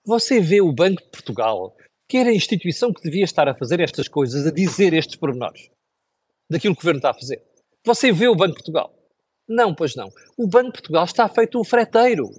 Você 0.06 0.40
vê 0.40 0.62
o 0.62 0.74
Banco 0.74 1.02
de 1.04 1.10
Portugal, 1.10 1.76
que 2.10 2.18
era 2.18 2.30
a 2.30 2.36
instituição 2.36 2.94
que 2.94 3.02
devia 3.02 3.24
estar 3.24 3.48
a 3.48 3.56
fazer 3.56 3.80
estas 3.80 4.08
coisas, 4.08 4.46
a 4.46 4.52
dizer 4.52 4.94
estes 4.94 5.16
pormenores? 5.16 5.70
daquilo 6.50 6.76
que 6.76 6.80
o 6.80 6.82
governo 6.82 7.00
está 7.00 7.12
a 7.12 7.14
fazer. 7.14 7.42
Você 7.86 8.12
vê 8.12 8.28
o 8.28 8.36
Banco 8.36 8.52
de 8.52 8.56
Portugal? 8.56 8.94
Não, 9.48 9.74
pois 9.74 9.96
não. 9.96 10.10
O 10.38 10.48
Banco 10.48 10.68
de 10.68 10.74
Portugal 10.74 11.06
está 11.06 11.28
feito 11.28 11.60
um 11.60 11.64
freteiro. 11.64 12.30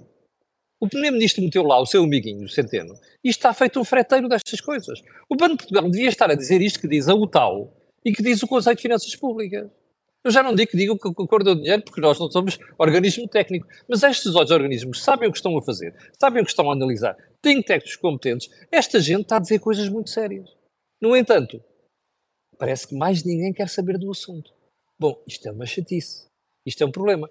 O 0.79 0.87
Primeiro-Ministro 0.87 1.43
meteu 1.43 1.63
lá 1.63 1.79
o 1.79 1.85
seu 1.85 2.03
amiguinho, 2.03 2.43
o 2.43 2.49
Centeno, 2.49 2.93
e 3.23 3.29
está 3.29 3.53
feito 3.53 3.79
um 3.79 3.83
freteiro 3.83 4.29
destas 4.29 4.61
coisas. 4.61 4.99
O 5.29 5.35
Banco 5.35 5.53
de 5.53 5.57
Portugal 5.63 5.89
devia 5.89 6.09
estar 6.09 6.29
a 6.29 6.35
dizer 6.35 6.61
isto 6.61 6.79
que 6.79 6.87
diz 6.87 7.07
a 7.07 7.15
UTAU 7.15 7.73
e 8.05 8.13
que 8.13 8.21
diz 8.21 8.43
o 8.43 8.47
Conselho 8.47 8.75
de 8.75 8.81
Finanças 8.81 9.15
Públicas. 9.15 9.69
Eu 10.27 10.31
já 10.31 10.43
não 10.43 10.53
digo 10.53 10.71
que 10.71 10.77
digam 10.77 10.97
que 10.97 11.09
do 11.09 11.55
dinheiro, 11.55 11.81
porque 11.83 12.01
nós 12.01 12.19
não 12.19 12.29
somos 12.29 12.59
organismo 12.77 13.27
técnico, 13.27 13.67
mas 13.87 14.03
estes 14.03 14.35
outros 14.35 14.51
organismos 14.51 15.01
sabem 15.01 15.29
o 15.29 15.31
que 15.31 15.37
estão 15.37 15.57
a 15.57 15.61
fazer, 15.61 15.95
sabem 16.19 16.41
o 16.41 16.45
que 16.45 16.51
estão 16.51 16.69
a 16.69 16.73
analisar, 16.73 17.15
têm 17.41 17.61
técnicos 17.61 17.95
competentes. 17.95 18.49
Esta 18.71 18.99
gente 18.99 19.21
está 19.21 19.37
a 19.37 19.39
dizer 19.39 19.59
coisas 19.59 19.87
muito 19.87 20.09
sérias. 20.09 20.49
No 21.01 21.15
entanto, 21.15 21.61
Parece 22.57 22.87
que 22.87 22.95
mais 22.95 23.23
ninguém 23.23 23.53
quer 23.53 23.69
saber 23.69 23.97
do 23.97 24.09
assunto. 24.09 24.51
Bom, 24.99 25.21
isto 25.27 25.47
é 25.47 25.51
uma 25.51 25.65
chatice. 25.65 26.25
Isto 26.65 26.83
é 26.83 26.87
um 26.87 26.91
problema. 26.91 27.29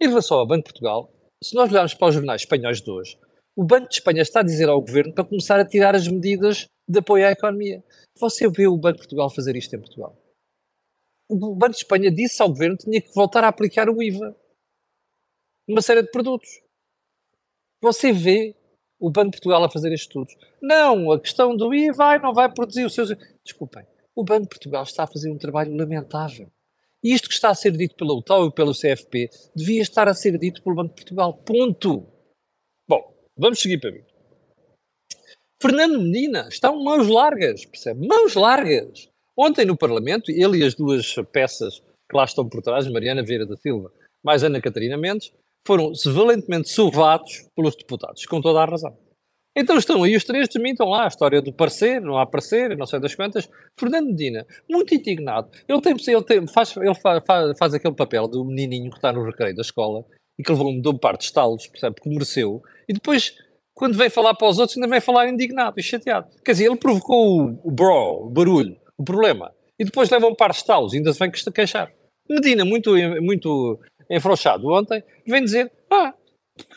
Em 0.00 0.08
relação 0.08 0.38
ao 0.38 0.46
Banco 0.46 0.66
de 0.66 0.72
Portugal, 0.72 1.12
se 1.42 1.54
nós 1.54 1.70
olharmos 1.70 1.94
para 1.94 2.08
os 2.08 2.14
jornais 2.14 2.42
espanhóis 2.42 2.82
de 2.82 2.90
hoje, 2.90 3.16
o 3.56 3.64
Banco 3.64 3.88
de 3.88 3.94
Espanha 3.94 4.22
está 4.22 4.40
a 4.40 4.44
dizer 4.44 4.68
ao 4.68 4.80
governo 4.80 5.14
para 5.14 5.24
começar 5.24 5.60
a 5.60 5.64
tirar 5.64 5.94
as 5.94 6.08
medidas 6.08 6.66
de 6.88 6.98
apoio 6.98 7.26
à 7.26 7.30
economia. 7.30 7.84
Você 8.18 8.48
vê 8.48 8.66
o 8.66 8.76
Banco 8.76 8.94
de 8.94 9.02
Portugal 9.02 9.30
fazer 9.30 9.54
isto 9.54 9.74
em 9.76 9.78
Portugal? 9.78 10.16
O 11.36 11.56
Banco 11.56 11.72
de 11.72 11.78
Espanha 11.78 12.12
disse 12.12 12.40
ao 12.40 12.48
governo 12.48 12.76
que 12.76 12.84
tinha 12.84 13.00
que 13.00 13.12
voltar 13.12 13.42
a 13.42 13.48
aplicar 13.48 13.90
o 13.90 14.00
IVA 14.00 14.36
numa 15.66 15.82
série 15.82 16.02
de 16.02 16.10
produtos. 16.12 16.48
Você 17.82 18.12
vê 18.12 18.54
o 19.00 19.10
Banco 19.10 19.32
de 19.32 19.38
Portugal 19.38 19.64
a 19.64 19.68
fazer 19.68 19.92
estes 19.92 20.06
estudos? 20.06 20.32
Não, 20.62 21.10
a 21.10 21.20
questão 21.20 21.56
do 21.56 21.74
IVA 21.74 22.20
não 22.20 22.32
vai 22.32 22.52
produzir 22.52 22.84
os 22.84 22.94
seus. 22.94 23.08
Desculpem, 23.44 23.84
o 24.14 24.22
Banco 24.22 24.42
de 24.42 24.48
Portugal 24.50 24.84
está 24.84 25.02
a 25.02 25.06
fazer 25.08 25.28
um 25.28 25.36
trabalho 25.36 25.76
lamentável. 25.76 26.52
E 27.02 27.12
isto 27.12 27.28
que 27.28 27.34
está 27.34 27.50
a 27.50 27.54
ser 27.54 27.72
dito 27.72 27.96
pela 27.96 28.14
UTAU 28.14 28.46
e 28.46 28.54
pelo 28.54 28.72
CFP 28.72 29.28
devia 29.56 29.82
estar 29.82 30.08
a 30.08 30.14
ser 30.14 30.38
dito 30.38 30.62
pelo 30.62 30.76
Banco 30.76 30.90
de 30.90 31.02
Portugal. 31.02 31.34
Ponto. 31.38 32.06
Bom, 32.88 33.12
vamos 33.36 33.60
seguir 33.60 33.80
para 33.80 33.90
mim. 33.90 34.04
Fernando 35.60 36.00
Medina 36.00 36.46
estão 36.48 36.80
mãos 36.80 37.08
largas, 37.08 37.64
percebe? 37.66 38.06
Mãos 38.06 38.34
largas. 38.34 39.12
Ontem 39.36 39.64
no 39.64 39.76
Parlamento, 39.76 40.30
ele 40.30 40.58
e 40.58 40.64
as 40.64 40.74
duas 40.74 41.14
peças 41.32 41.80
que 41.80 42.16
lá 42.16 42.24
estão 42.24 42.48
por 42.48 42.62
trás, 42.62 42.86
Mariana 42.88 43.22
Vieira 43.22 43.46
da 43.46 43.56
Silva 43.56 43.90
mais 44.24 44.42
Ana 44.42 44.60
Catarina 44.60 44.96
Mendes, 44.96 45.30
foram 45.66 45.92
valentemente 46.06 46.70
sovados 46.70 47.46
pelos 47.54 47.76
deputados, 47.76 48.24
com 48.24 48.40
toda 48.40 48.60
a 48.60 48.64
razão. 48.64 48.96
Então 49.56 49.76
estão 49.76 50.02
aí 50.02 50.16
os 50.16 50.24
três, 50.24 50.48
desmintam 50.48 50.88
lá 50.88 51.04
a 51.04 51.08
história 51.08 51.40
do 51.40 51.52
parecer, 51.52 52.00
não 52.00 52.18
há 52.18 52.26
parecer, 52.26 52.76
não 52.76 52.86
sei 52.86 52.98
das 52.98 53.14
quantas. 53.14 53.48
Fernando 53.78 54.08
Medina, 54.08 54.44
muito 54.68 54.94
indignado. 54.94 55.48
Ele, 55.68 55.80
tem, 55.80 55.94
ele, 56.08 56.24
tem, 56.24 56.46
faz, 56.48 56.76
ele 56.76 56.94
faz, 56.94 57.22
faz, 57.56 57.74
aquele 57.74 57.94
papel 57.94 58.26
do 58.26 58.44
menininho 58.44 58.90
que 58.90 58.96
está 58.96 59.12
no 59.12 59.24
recreio 59.24 59.54
da 59.54 59.62
escola 59.62 60.04
e 60.36 60.42
que 60.42 60.50
levou-me 60.50 60.82
de 60.82 60.88
um 60.88 60.98
par 60.98 61.16
de 61.16 61.24
estalos, 61.24 61.68
percebe, 61.68 62.00
que 62.00 62.08
mereceu. 62.08 62.62
E 62.88 62.92
depois, 62.92 63.36
quando 63.72 63.96
vem 63.96 64.10
falar 64.10 64.34
para 64.34 64.48
os 64.48 64.58
outros, 64.58 64.76
ainda 64.76 64.88
vem 64.88 65.00
falar 65.00 65.28
indignado 65.28 65.78
e 65.78 65.82
chateado. 65.84 66.28
Quer 66.44 66.52
dizer, 66.52 66.66
ele 66.66 66.76
provocou 66.76 67.42
o, 67.42 67.60
o 67.62 67.70
bro, 67.70 68.26
o 68.26 68.30
barulho, 68.30 68.76
o 68.98 69.04
problema. 69.04 69.54
E 69.78 69.84
depois 69.84 70.10
leva 70.10 70.26
um 70.26 70.34
par 70.34 70.50
de 70.50 70.56
estalos, 70.56 70.94
ainda 70.94 71.12
se 71.12 71.18
vem 71.18 71.30
queixar. 71.30 71.92
Medina, 72.28 72.64
muito, 72.64 72.90
muito 73.20 73.80
enfrouxado 74.10 74.68
ontem, 74.72 75.02
vem 75.26 75.44
dizer, 75.44 75.70
ah, 75.90 76.14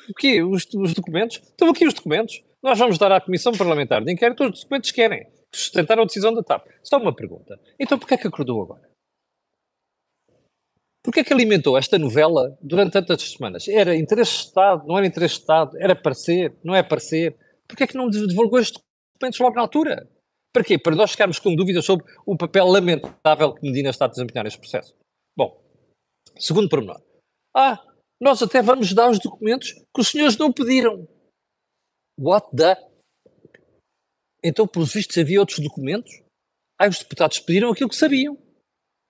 o 0.09 0.13
quê? 0.13 0.41
Os, 0.41 0.67
os 0.75 0.93
documentos? 0.93 1.37
Estão 1.37 1.69
aqui 1.69 1.85
os 1.85 1.93
documentos. 1.93 2.43
Nós 2.61 2.77
vamos 2.79 2.97
dar 2.97 3.11
à 3.11 3.21
Comissão 3.21 3.53
Parlamentar 3.53 4.03
de 4.03 4.11
Inquérito 4.11 4.43
os 4.43 4.61
documentos 4.61 4.91
que 4.91 4.95
querem, 4.95 5.23
que 5.51 5.57
sustentaram 5.57 6.03
a 6.03 6.05
decisão 6.05 6.33
da 6.33 6.43
TAP. 6.43 6.67
Só 6.83 6.97
uma 6.97 7.15
pergunta. 7.15 7.59
Então 7.79 7.97
porquê 7.97 8.15
é 8.15 8.17
que 8.17 8.27
acordou 8.27 8.61
agora? 8.61 8.87
Porquê 11.03 11.21
é 11.21 11.23
que 11.23 11.31
alimentou 11.31 11.77
esta 11.77 11.97
novela 11.97 12.57
durante 12.61 12.91
tantas 12.91 13.21
semanas? 13.21 13.65
Era 13.67 13.95
interesse 13.95 14.31
de 14.31 14.37
Estado, 14.39 14.85
não 14.85 14.97
era 14.97 15.07
interesse 15.07 15.35
de 15.35 15.39
Estado, 15.41 15.77
era 15.77 15.95
parecer, 15.95 16.53
não 16.63 16.75
é 16.75 16.83
parecer? 16.83 17.37
Porquê 17.65 17.83
é 17.83 17.87
que 17.87 17.95
não 17.95 18.09
divulgou 18.09 18.59
estes 18.59 18.81
documentos 19.13 19.39
logo 19.39 19.55
na 19.55 19.61
altura? 19.61 20.09
Para 20.53 20.63
quê? 20.63 20.77
Para 20.77 20.95
nós 20.95 21.11
ficarmos 21.11 21.39
com 21.39 21.55
dúvidas 21.55 21.85
sobre 21.85 22.05
o 22.25 22.35
papel 22.35 22.65
lamentável 22.65 23.53
que 23.53 23.61
Medina 23.61 23.89
está 23.89 24.05
a 24.05 24.09
desempenhar 24.09 24.43
neste 24.43 24.59
processo. 24.59 24.95
Bom, 25.35 25.61
segundo 26.37 26.69
pormenor. 26.69 27.01
Ah, 27.55 27.83
nós 28.19 28.41
até 28.41 28.61
vamos 28.61 28.93
dar 28.93 29.09
os 29.09 29.19
documentos 29.19 29.73
que 29.73 30.01
os 30.01 30.07
senhores 30.07 30.37
não 30.37 30.51
pediram. 30.51 31.07
What 32.19 32.55
the? 32.55 32.75
Então, 34.43 34.67
pelos 34.67 34.93
vistos, 34.93 35.17
havia 35.17 35.39
outros 35.39 35.59
documentos? 35.59 36.21
Ah, 36.79 36.87
os 36.87 36.99
deputados 36.99 37.39
pediram 37.39 37.71
aquilo 37.71 37.89
que 37.89 37.95
sabiam. 37.95 38.37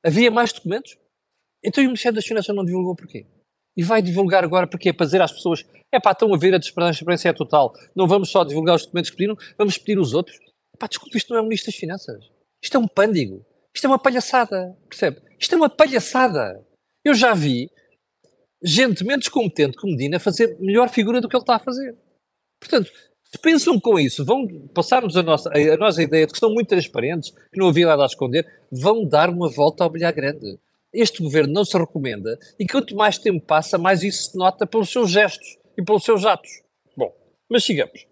Havia 0.05 0.31
mais 0.31 0.51
documentos? 0.51 0.97
Então, 1.63 1.83
e 1.83 1.87
o 1.87 1.89
Ministério 1.89 2.15
das 2.15 2.25
Finanças 2.25 2.55
não 2.55 2.65
divulgou 2.65 2.95
porquê? 2.95 3.25
E 3.75 3.83
vai 3.83 4.01
divulgar 4.01 4.43
agora 4.43 4.67
porque 4.67 4.89
é 4.89 4.93
para 4.93 5.05
dizer 5.05 5.21
às 5.21 5.31
pessoas: 5.31 5.63
é 5.93 5.99
pá, 5.99 6.11
estão 6.11 6.33
a 6.33 6.37
ver, 6.37 6.55
a 6.55 6.59
transparência 6.59 7.29
é 7.29 7.33
total. 7.33 7.73
Não 7.95 8.07
vamos 8.07 8.29
só 8.29 8.43
divulgar 8.43 8.75
os 8.75 8.83
documentos 8.83 9.11
que 9.11 9.17
pediram, 9.17 9.37
vamos 9.57 9.77
pedir 9.77 9.99
os 9.99 10.13
outros. 10.13 10.37
Pá, 10.79 10.87
desculpe, 10.87 11.17
isto 11.17 11.31
não 11.31 11.37
é 11.37 11.41
o 11.41 11.43
Ministro 11.43 11.71
das 11.71 11.79
Finanças. 11.79 12.29
Isto 12.61 12.77
é 12.77 12.79
um 12.79 12.87
pândigo. 12.87 13.45
Isto 13.73 13.85
é 13.85 13.89
uma 13.89 13.99
palhaçada. 13.99 14.75
Percebe? 14.89 15.21
Isto 15.39 15.53
é 15.53 15.57
uma 15.57 15.69
palhaçada. 15.69 16.65
Eu 17.03 17.13
já 17.13 17.33
vi 17.33 17.69
gente 18.61 19.03
menos 19.03 19.27
competente 19.27 19.77
que 19.77 19.87
Medina 19.87 20.19
fazer 20.19 20.57
melhor 20.59 20.89
figura 20.89 21.21
do 21.21 21.29
que 21.29 21.35
ele 21.35 21.43
está 21.43 21.55
a 21.55 21.59
fazer. 21.59 21.95
Portanto, 22.59 22.91
se 23.23 23.37
pensam 23.39 23.79
com 23.79 23.99
isso, 23.99 24.23
vão 24.25 24.47
passar-nos 24.73 25.15
a 25.17 25.23
nossa, 25.23 25.49
a 25.49 25.77
nossa 25.77 26.01
ideia 26.01 26.25
de 26.25 26.31
que 26.31 26.37
estão 26.37 26.53
muito 26.53 26.69
transparentes, 26.69 27.31
que 27.51 27.59
não 27.59 27.67
havia 27.67 27.85
nada 27.85 28.03
a 28.03 28.05
esconder, 28.05 28.45
vão 28.71 29.05
dar 29.05 29.29
uma 29.29 29.49
volta 29.49 29.83
ao 29.83 29.89
bilhar 29.89 30.13
grande. 30.13 30.57
Este 30.93 31.21
governo 31.21 31.53
não 31.53 31.65
se 31.65 31.77
recomenda 31.77 32.39
e 32.57 32.65
quanto 32.65 32.95
mais 32.95 33.17
tempo 33.17 33.45
passa, 33.45 33.77
mais 33.77 34.01
isso 34.01 34.31
se 34.31 34.37
nota 34.37 34.65
pelos 34.65 34.89
seus 34.89 35.11
gestos 35.11 35.57
e 35.77 35.83
pelos 35.83 36.03
seus 36.03 36.25
atos. 36.25 36.49
Bom, 36.95 37.13
mas 37.49 37.63
sigamos. 37.63 38.07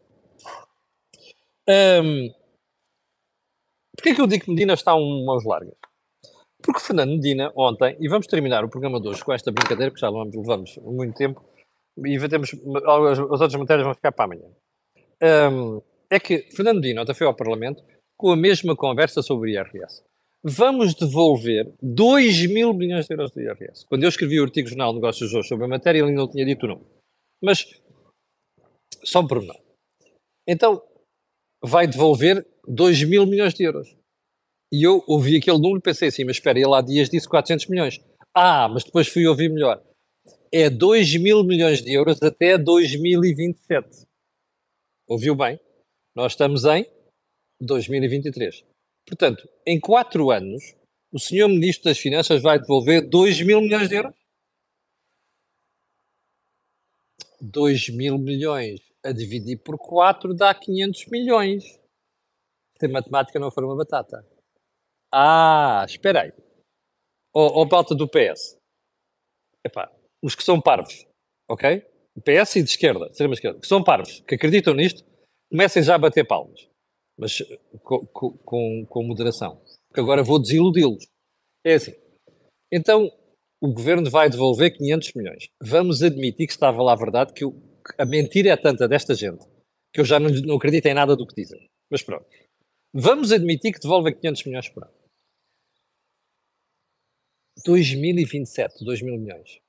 Um, 1.67 2.29
Porquê 3.95 4.09
é 4.09 4.15
que 4.15 4.21
eu 4.21 4.27
digo 4.27 4.45
que 4.45 4.51
Medina 4.51 4.73
está 4.73 4.95
um 4.95 5.25
mãos 5.25 5.45
largas? 5.45 5.75
Porque 6.61 6.79
Fernando 6.79 7.11
Medina, 7.11 7.51
ontem, 7.55 7.95
e 7.99 8.07
vamos 8.07 8.27
terminar 8.27 8.63
o 8.63 8.69
programa 8.69 8.99
de 8.99 9.07
hoje 9.07 9.23
com 9.23 9.31
esta 9.31 9.51
brincadeira, 9.51 9.91
porque 9.91 10.01
já 10.01 10.09
levamos, 10.09 10.35
levamos 10.35 10.77
muito 10.77 11.15
tempo, 11.15 11.43
e 11.97 12.17
temos, 12.27 12.53
as, 12.53 13.19
as 13.19 13.41
outras 13.41 13.55
matérias 13.55 13.85
vão 13.85 13.93
ficar 13.93 14.11
para 14.11 14.25
amanhã. 14.25 14.49
Um, 15.51 15.81
é 16.09 16.19
que 16.19 16.39
Fernando 16.55 16.77
Medina 16.77 17.01
ontem 17.01 17.13
foi 17.13 17.27
ao 17.27 17.35
Parlamento 17.35 17.83
com 18.17 18.31
a 18.31 18.35
mesma 18.35 18.75
conversa 18.75 19.21
sobre 19.21 19.53
IRS. 19.53 20.03
Vamos 20.43 20.93
devolver 20.93 21.73
2 21.81 22.47
mil 22.51 22.73
milhões 22.73 23.07
de 23.07 23.13
euros 23.13 23.31
do 23.31 23.41
IRS. 23.41 23.85
Quando 23.87 24.03
eu 24.03 24.09
escrevi 24.09 24.39
o 24.39 24.43
artigo 24.43 24.67
Jornal 24.67 24.89
de 24.89 24.95
Negócios 24.95 25.33
hoje 25.33 25.47
sobre 25.47 25.65
a 25.65 25.67
matéria, 25.67 25.99
ele 25.99 26.11
não 26.11 26.29
tinha 26.29 26.45
dito 26.45 26.65
o 26.65 26.69
nome. 26.69 26.85
Mas, 27.43 27.65
só 29.03 29.21
um 29.21 29.27
pormenor. 29.27 29.59
Então, 30.47 30.83
vai 31.65 31.87
devolver 31.87 32.45
2 32.67 33.03
mil 33.03 33.25
milhões 33.25 33.53
de 33.53 33.63
euros. 33.63 33.95
E 34.71 34.83
eu 34.83 35.03
ouvi 35.07 35.37
aquele 35.37 35.57
número 35.57 35.79
e 35.79 35.81
pensei 35.81 36.09
assim, 36.09 36.23
mas 36.23 36.37
espera, 36.37 36.59
ele 36.59 36.73
há 36.73 36.81
dias 36.81 37.09
disse 37.09 37.27
400 37.27 37.67
milhões. 37.67 37.99
Ah, 38.33 38.67
mas 38.67 38.83
depois 38.83 39.07
fui 39.07 39.25
ouvir 39.25 39.49
melhor. 39.49 39.83
É 40.51 40.69
2 40.69 41.17
mil 41.17 41.43
milhões 41.43 41.81
de 41.81 41.93
euros 41.93 42.21
até 42.21 42.57
2027. 42.57 44.05
Ouviu 45.07 45.35
bem? 45.35 45.59
Nós 46.15 46.33
estamos 46.33 46.65
em 46.65 46.85
2023. 47.61 48.63
Portanto, 49.05 49.47
em 49.65 49.79
quatro 49.79 50.31
anos, 50.31 50.75
o 51.11 51.19
senhor 51.19 51.47
Ministro 51.47 51.85
das 51.85 51.97
Finanças 51.97 52.41
vai 52.41 52.59
devolver 52.59 53.07
2 53.07 53.41
mil 53.41 53.61
milhões 53.61 53.87
de 53.87 53.95
euros? 53.95 54.15
2 57.41 57.89
mil 57.89 58.17
milhões 58.17 58.84
a 59.05 59.11
dividir 59.11 59.61
por 59.61 59.77
4 59.77 60.33
dá 60.33 60.53
500 60.53 61.05
milhões. 61.07 61.63
Se 62.79 62.87
matemática 62.87 63.39
não 63.39 63.51
for 63.51 63.63
uma 63.63 63.77
batata. 63.77 64.25
Ah, 65.13 65.85
espera 65.87 66.23
aí. 66.23 66.33
Ó 67.33 67.61
oh, 67.61 67.69
pauta 67.69 67.93
do 67.93 68.07
PS. 68.07 68.57
Epá, 69.65 69.91
os 70.21 70.35
que 70.35 70.43
são 70.43 70.59
parvos, 70.59 71.05
ok? 71.49 71.85
O 72.15 72.21
PS 72.21 72.57
e 72.57 72.63
de 72.63 72.69
esquerda, 72.69 73.07
extrema 73.07 73.33
esquerda, 73.33 73.59
que 73.59 73.67
são 73.67 73.83
parvos, 73.83 74.21
que 74.21 74.35
acreditam 74.35 74.73
nisto, 74.73 75.03
comecem 75.51 75.83
já 75.83 75.95
a 75.95 75.99
bater 75.99 76.25
palmas. 76.25 76.67
Mas 77.17 77.41
com, 77.81 78.05
com, 78.05 78.85
com 78.85 79.03
moderação. 79.03 79.61
Porque 79.87 80.01
agora 80.01 80.23
vou 80.23 80.39
desiludi-los. 80.39 81.07
É 81.65 81.75
assim. 81.75 81.93
Então, 82.71 83.09
o 83.61 83.73
governo 83.73 84.09
vai 84.09 84.29
devolver 84.29 84.75
500 84.75 85.13
milhões. 85.13 85.47
Vamos 85.61 86.03
admitir 86.03 86.47
que 86.47 86.53
estava 86.53 86.81
lá 86.83 86.93
a 86.93 86.97
verdade, 86.97 87.33
que 87.33 87.45
a 87.97 88.05
mentira 88.05 88.49
é 88.49 88.57
tanta 88.57 88.87
desta 88.87 89.13
gente 89.13 89.45
que 89.93 90.01
eu 90.01 90.05
já 90.05 90.19
não, 90.19 90.29
não 90.29 90.57
acredito 90.57 90.85
em 90.87 90.93
nada 90.93 91.15
do 91.15 91.25
que 91.25 91.41
dizem. 91.41 91.69
Mas 91.89 92.03
pronto. 92.03 92.25
Vamos 92.93 93.31
admitir 93.31 93.73
que 93.73 93.79
devolve 93.79 94.13
500 94.13 94.45
milhões 94.45 94.69
por 94.69 94.83
ano. 94.83 94.93
2027, 97.65 98.83
2 98.83 99.01
mil 99.01 99.17
milhões. 99.17 99.59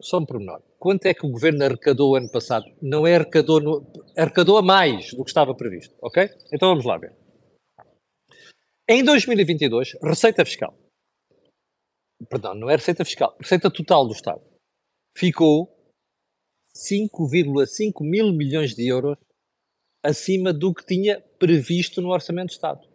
Só 0.00 0.18
um 0.18 0.26
pormenor. 0.26 0.62
Quanto 0.78 1.06
é 1.06 1.14
que 1.14 1.26
o 1.26 1.30
governo 1.30 1.64
arrecadou 1.64 2.16
ano 2.16 2.30
passado? 2.30 2.66
Não 2.80 3.06
é 3.06 3.16
arrecadou, 3.16 3.60
no, 3.60 3.92
arrecadou 4.16 4.58
a 4.58 4.62
mais 4.62 5.12
do 5.12 5.24
que 5.24 5.30
estava 5.30 5.54
previsto, 5.54 5.94
ok? 6.00 6.28
Então 6.52 6.68
vamos 6.68 6.84
lá 6.84 6.98
ver. 6.98 7.16
Em 8.88 9.02
2022, 9.02 9.96
receita 10.02 10.44
fiscal. 10.44 10.76
Perdão, 12.28 12.54
não 12.54 12.70
é 12.70 12.76
receita 12.76 13.04
fiscal, 13.04 13.36
receita 13.40 13.70
total 13.70 14.06
do 14.06 14.12
Estado. 14.12 14.42
Ficou 15.16 15.73
5,5 16.76 18.02
mil 18.02 18.32
milhões 18.32 18.74
de 18.74 18.88
euros 18.88 19.16
acima 20.02 20.52
do 20.52 20.74
que 20.74 20.84
tinha 20.84 21.20
previsto 21.38 22.02
no 22.02 22.10
Orçamento 22.10 22.48
de 22.48 22.54
Estado. 22.54 22.86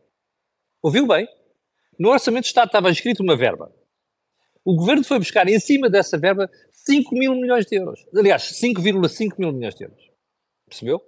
Ouviu 0.82 1.08
bem? 1.08 1.28
No 1.98 2.10
Orçamento 2.10 2.44
de 2.44 2.50
Estado 2.50 2.68
estava 2.68 2.92
escrito 2.92 3.24
uma 3.24 3.36
verba. 3.36 3.74
O 4.64 4.76
governo 4.76 5.04
foi 5.04 5.18
buscar 5.18 5.48
em 5.48 5.60
cima 5.60 5.90
dessa 5.90 6.18
verba 6.18 6.50
5 6.72 7.16
mil 7.16 7.34
milhões 7.36 7.66
de 7.66 7.76
euros. 7.76 8.06
Aliás, 8.16 8.44
5,5 8.62 9.40
mil 9.40 9.52
milhões 9.52 9.76
de 9.76 9.86
euros. 9.86 10.10
Percebeu? 10.68 11.02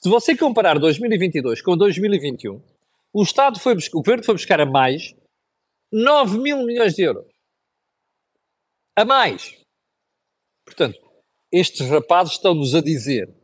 Se 0.00 0.08
você 0.08 0.36
comparar 0.36 0.78
2022 0.78 1.62
com 1.62 1.76
2021, 1.76 2.62
o 3.12 3.22
Estado 3.22 3.58
foi 3.58 3.74
o 3.74 3.96
governo 4.02 4.24
foi 4.24 4.34
buscar 4.34 4.60
a 4.60 4.66
mais 4.66 5.14
9 5.90 6.38
mil 6.38 6.64
milhões 6.64 6.94
de 6.94 7.02
euros. 7.02 7.26
A 8.96 9.04
mais. 9.04 9.56
Portanto, 10.64 11.07
estes 11.52 11.88
rapazes 11.88 12.34
estão-nos 12.34 12.74
a 12.74 12.80
dizer 12.80 13.34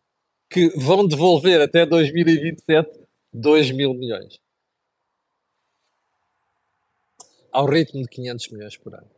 que 0.50 0.68
vão 0.78 1.06
devolver 1.06 1.60
até 1.60 1.84
2027 1.86 3.04
2 3.32 3.70
mil 3.72 3.92
milhões. 3.94 4.38
Ao 7.50 7.66
ritmo 7.66 8.02
de 8.02 8.08
500 8.08 8.48
milhões 8.50 8.76
por 8.76 8.94
ano. 8.94 9.10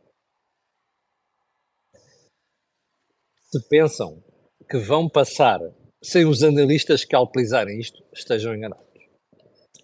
Se 3.51 3.67
pensam 3.69 4.23
que 4.69 4.77
vão 4.77 5.09
passar 5.09 5.59
sem 6.03 6.25
os 6.25 6.43
analistas 6.43 7.05
calculizarem 7.05 7.79
isto, 7.79 8.03
estejam 8.13 8.55
enganados. 8.55 8.85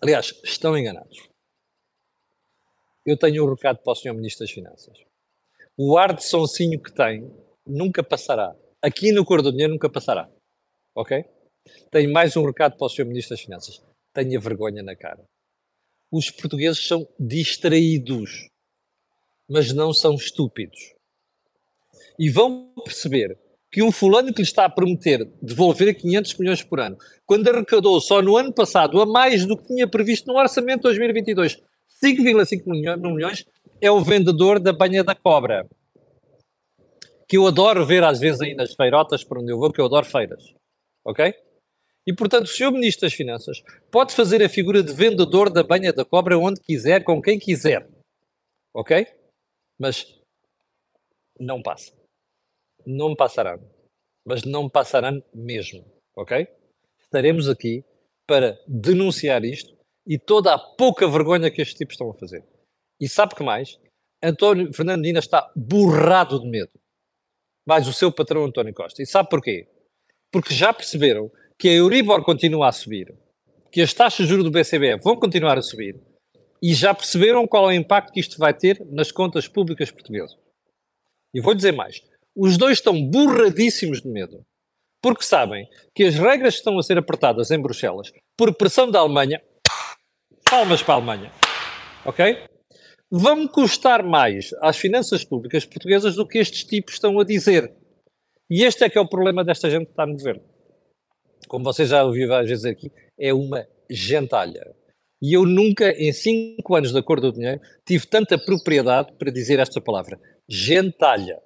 Aliás, 0.01 0.33
estão 0.43 0.77
enganados. 0.77 1.29
Eu 3.05 3.17
tenho 3.17 3.45
um 3.45 3.49
recado 3.49 3.79
para 3.83 3.93
o 3.93 3.95
Sr. 3.95 4.13
Ministro 4.13 4.45
das 4.45 4.53
Finanças. 4.53 4.97
O 5.77 5.97
ar 5.97 6.15
de 6.15 6.23
sonsinho 6.23 6.81
que 6.81 6.93
tem 6.93 7.31
nunca 7.65 8.03
passará 8.03 8.55
aqui 8.83 9.13
no 9.13 9.23
Cor 9.23 9.41
do 9.41 9.49
Dinheiro 9.49 9.71
nunca 9.71 9.89
passará. 9.89 10.29
Ok? 10.93 11.23
Tenho 11.89 12.11
mais 12.11 12.35
um 12.35 12.45
recado 12.45 12.75
para 12.77 12.85
o 12.85 12.89
Sr. 12.89 13.05
Ministro 13.05 13.35
das 13.35 13.41
Finanças. 13.41 13.81
Tenha 14.13 14.37
vergonha 14.39 14.83
na 14.83 14.93
cara. 14.95 15.23
Os 16.11 16.29
portugueses 16.29 16.85
são 16.85 17.07
distraídos, 17.17 18.49
mas 19.49 19.73
não 19.73 19.93
são 19.93 20.13
estúpidos. 20.15 20.93
E 22.19 22.29
vão 22.29 22.73
perceber 22.83 23.39
que 23.71 23.81
um 23.81 23.91
fulano 23.91 24.31
que 24.31 24.41
lhe 24.41 24.47
está 24.47 24.65
a 24.65 24.69
prometer 24.69 25.25
devolver 25.41 25.95
500 25.95 26.37
milhões 26.37 26.61
por 26.61 26.79
ano, 26.79 26.95
quando 27.25 27.47
arrecadou 27.47 27.99
só 27.99 28.21
no 28.21 28.37
ano 28.37 28.53
passado 28.53 29.01
a 29.01 29.05
mais 29.05 29.47
do 29.47 29.57
que 29.57 29.65
tinha 29.65 29.87
previsto 29.87 30.27
no 30.27 30.37
orçamento 30.37 30.81
de 30.81 30.83
2022, 30.83 31.59
5,5 32.03 33.11
milhões, 33.15 33.45
é 33.81 33.89
o 33.89 34.03
vendedor 34.03 34.59
da 34.59 34.71
banha 34.71 35.03
da 35.03 35.15
cobra 35.15 35.67
que 37.33 37.37
eu 37.37 37.47
adoro 37.47 37.83
ver 37.83 38.03
às 38.03 38.19
vezes 38.19 38.41
aí 38.41 38.53
nas 38.53 38.75
feirotas 38.75 39.23
por 39.23 39.39
onde 39.39 39.51
eu 39.51 39.57
vou, 39.57 39.73
que 39.73 39.81
eu 39.81 39.85
adoro 39.85 40.05
feiras. 40.05 40.53
Ok? 41.03 41.33
E, 42.05 42.13
portanto, 42.13 42.45
o 42.45 42.47
Sr. 42.47 42.71
Ministro 42.71 43.07
das 43.07 43.15
Finanças 43.15 43.63
pode 43.89 44.13
fazer 44.13 44.43
a 44.43 44.47
figura 44.47 44.83
de 44.83 44.93
vendedor 44.93 45.49
da 45.49 45.63
banha 45.63 45.91
da 45.91 46.05
cobra 46.05 46.37
onde 46.37 46.61
quiser, 46.61 47.03
com 47.03 47.19
quem 47.19 47.39
quiser. 47.39 47.89
Ok? 48.71 49.07
Mas 49.79 50.15
não 51.39 51.59
passa. 51.59 51.91
Não 52.85 53.15
passarão. 53.15 53.67
Mas 54.23 54.43
não 54.43 54.69
passarão 54.69 55.19
mesmo. 55.33 55.83
Ok? 56.15 56.47
Estaremos 57.01 57.49
aqui 57.49 57.83
para 58.27 58.59
denunciar 58.67 59.43
isto 59.43 59.75
e 60.05 60.19
toda 60.19 60.53
a 60.53 60.59
pouca 60.59 61.07
vergonha 61.07 61.49
que 61.49 61.63
estes 61.63 61.79
tipos 61.79 61.95
estão 61.95 62.11
a 62.11 62.13
fazer. 62.13 62.45
E 63.01 63.09
sabe 63.09 63.33
que 63.33 63.41
mais? 63.41 63.79
António 64.21 64.71
Fernando 64.71 64.99
Medina 65.01 65.17
está 65.17 65.51
borrado 65.55 66.39
de 66.39 66.47
medo 66.47 66.82
mais 67.65 67.88
o 67.88 67.93
seu 67.93 68.12
patrão 68.12 68.45
António 68.45 68.73
Costa. 68.73 69.02
E 69.02 69.06
sabe 69.06 69.30
porquê? 69.30 69.67
Porque 70.32 70.54
já 70.54 70.73
perceberam 70.73 71.32
que 71.58 71.69
a 71.69 71.73
Euribor 71.73 72.23
continua 72.23 72.69
a 72.69 72.71
subir, 72.71 73.13
que 73.71 73.82
as 73.82 73.93
taxas 73.93 74.26
de 74.26 74.30
juros 74.30 74.43
do 74.43 74.52
BCB 74.52 74.97
vão 74.97 75.15
continuar 75.15 75.58
a 75.58 75.62
subir, 75.62 75.99
e 76.62 76.73
já 76.73 76.93
perceberam 76.93 77.47
qual 77.47 77.69
é 77.69 77.73
o 77.73 77.78
impacto 77.78 78.13
que 78.13 78.19
isto 78.19 78.38
vai 78.38 78.54
ter 78.54 78.86
nas 78.89 79.12
contas 79.12 79.47
públicas 79.47 79.91
portuguesas. 79.91 80.38
E 81.34 81.41
vou 81.41 81.54
dizer 81.54 81.73
mais: 81.73 82.02
os 82.36 82.58
dois 82.58 82.78
estão 82.78 83.02
burradíssimos 83.02 84.02
de 84.02 84.08
medo, 84.08 84.45
porque 85.02 85.23
sabem 85.23 85.67
que 85.93 86.04
as 86.04 86.15
regras 86.15 86.56
estão 86.56 86.78
a 86.80 86.84
ser 86.84 86.97
apertadas 86.97 87.52
em 87.52 87.62
Bruxelas 87.62 88.12
por 88.38 88.54
pressão 88.56 88.89
da 88.89 88.99
Alemanha, 88.99 89.41
palmas 90.49 90.82
para 90.82 90.93
a 90.93 90.97
Alemanha, 90.97 91.32
ok? 92.06 92.52
Vão 93.15 93.47
custar 93.47 94.04
mais 94.04 94.49
às 94.60 94.76
finanças 94.76 95.23
públicas 95.23 95.63
portuguesas 95.63 96.15
do 96.15 96.28
que 96.28 96.39
estes 96.39 96.63
tipos 96.63 96.95
estão 96.95 97.19
a 97.19 97.23
dizer. 97.23 97.71
E 98.49 98.63
este 98.63 98.84
é 98.84 98.89
que 98.89 98.97
é 98.97 99.02
o 99.02 99.08
problema 99.08 99.43
desta 99.43 99.69
gente 99.69 99.86
que 99.86 99.91
está 99.91 100.04
no 100.04 100.13
governo. 100.13 100.41
Como 101.47 101.63
você 101.63 101.86
já 101.86 102.04
ouviu 102.04 102.28
várias 102.28 102.49
vezes 102.49 102.65
aqui, 102.65 102.91
é 103.19 103.32
uma 103.32 103.67
gentalha. 103.88 104.76
E 105.21 105.32
eu 105.32 105.45
nunca, 105.45 105.91
em 105.91 106.12
cinco 106.12 106.76
anos 106.76 106.91
da 106.91 107.04
cor 107.04 107.21
do 107.21 107.32
dinheiro, 107.32 107.62
tive 107.86 108.08
tanta 108.08 108.36
propriedade 108.36 109.13
para 109.13 109.32
dizer 109.32 109.60
esta 109.60 109.80
palavra. 109.80 110.19
Gentalha. 110.49 111.39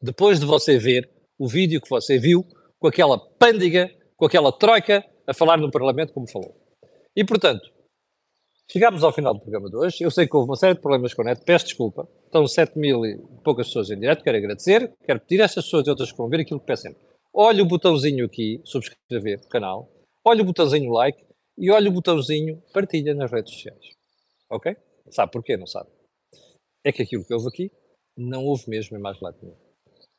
Depois 0.00 0.40
de 0.40 0.46
você 0.46 0.78
ver 0.78 1.10
o 1.38 1.46
vídeo 1.46 1.80
que 1.80 1.90
você 1.90 2.18
viu, 2.18 2.42
com 2.78 2.88
aquela 2.88 3.18
pândiga, 3.18 3.90
com 4.16 4.24
aquela 4.24 4.50
troika, 4.50 5.04
a 5.26 5.34
falar 5.34 5.58
no 5.58 5.70
Parlamento 5.70 6.14
como 6.14 6.26
falou. 6.26 6.56
E, 7.14 7.22
portanto, 7.22 7.70
Chegámos 8.70 9.04
ao 9.04 9.12
final 9.12 9.34
do 9.34 9.40
programa 9.40 9.68
de 9.68 9.76
hoje. 9.76 10.02
Eu 10.02 10.10
sei 10.10 10.26
que 10.26 10.34
houve 10.34 10.48
uma 10.48 10.56
série 10.56 10.74
de 10.74 10.80
problemas 10.80 11.12
com 11.12 11.22
a 11.22 11.26
net. 11.26 11.44
Peço 11.44 11.66
desculpa. 11.66 12.08
Estão 12.24 12.46
7 12.46 12.78
mil 12.78 13.04
e 13.04 13.18
poucas 13.44 13.66
pessoas 13.66 13.90
em 13.90 13.98
direto. 13.98 14.22
Quero 14.22 14.38
agradecer. 14.38 14.92
Quero 15.04 15.20
pedir 15.20 15.42
a 15.42 15.44
estas 15.44 15.64
pessoas 15.64 15.86
e 15.86 15.90
outras 15.90 16.10
que 16.10 16.18
vão 16.18 16.28
ver 16.28 16.40
aquilo 16.40 16.60
que 16.60 16.76
sempre. 16.76 17.02
Olhe 17.34 17.60
o 17.60 17.66
botãozinho 17.66 18.24
aqui, 18.24 18.60
subscrever 18.64 19.40
o 19.44 19.48
canal. 19.48 19.90
Olhe 20.24 20.42
o 20.42 20.44
botãozinho 20.44 20.90
like. 20.92 21.24
E 21.58 21.70
olhe 21.70 21.88
o 21.88 21.92
botãozinho 21.92 22.62
partilha 22.72 23.14
nas 23.14 23.30
redes 23.30 23.52
sociais. 23.52 23.84
Ok? 24.50 24.74
Sabe 25.10 25.32
porquê? 25.32 25.56
Não 25.56 25.66
sabe. 25.66 25.90
É 26.84 26.92
que 26.92 27.02
aquilo 27.02 27.24
que 27.24 27.34
houve 27.34 27.48
aqui 27.48 27.70
não 28.16 28.44
houve 28.44 28.64
mesmo 28.68 28.96
em 28.96 29.00
mais 29.00 29.20
lado 29.20 29.36
nenhum. 29.42 29.56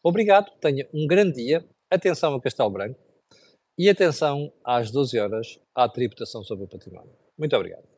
Obrigado. 0.04 0.52
Tenha 0.60 0.88
um 0.94 1.08
grande 1.08 1.44
dia. 1.44 1.66
Atenção 1.90 2.36
a 2.36 2.42
Castelo 2.42 2.70
Branco. 2.70 3.00
E 3.78 3.90
atenção, 3.90 4.54
às 4.64 4.92
12 4.92 5.20
horas, 5.20 5.60
à 5.74 5.90
tributação 5.90 6.44
sobre 6.44 6.66
o 6.66 6.68
património. 6.68 7.12
Muito 7.38 7.56
obrigado. 7.56 7.93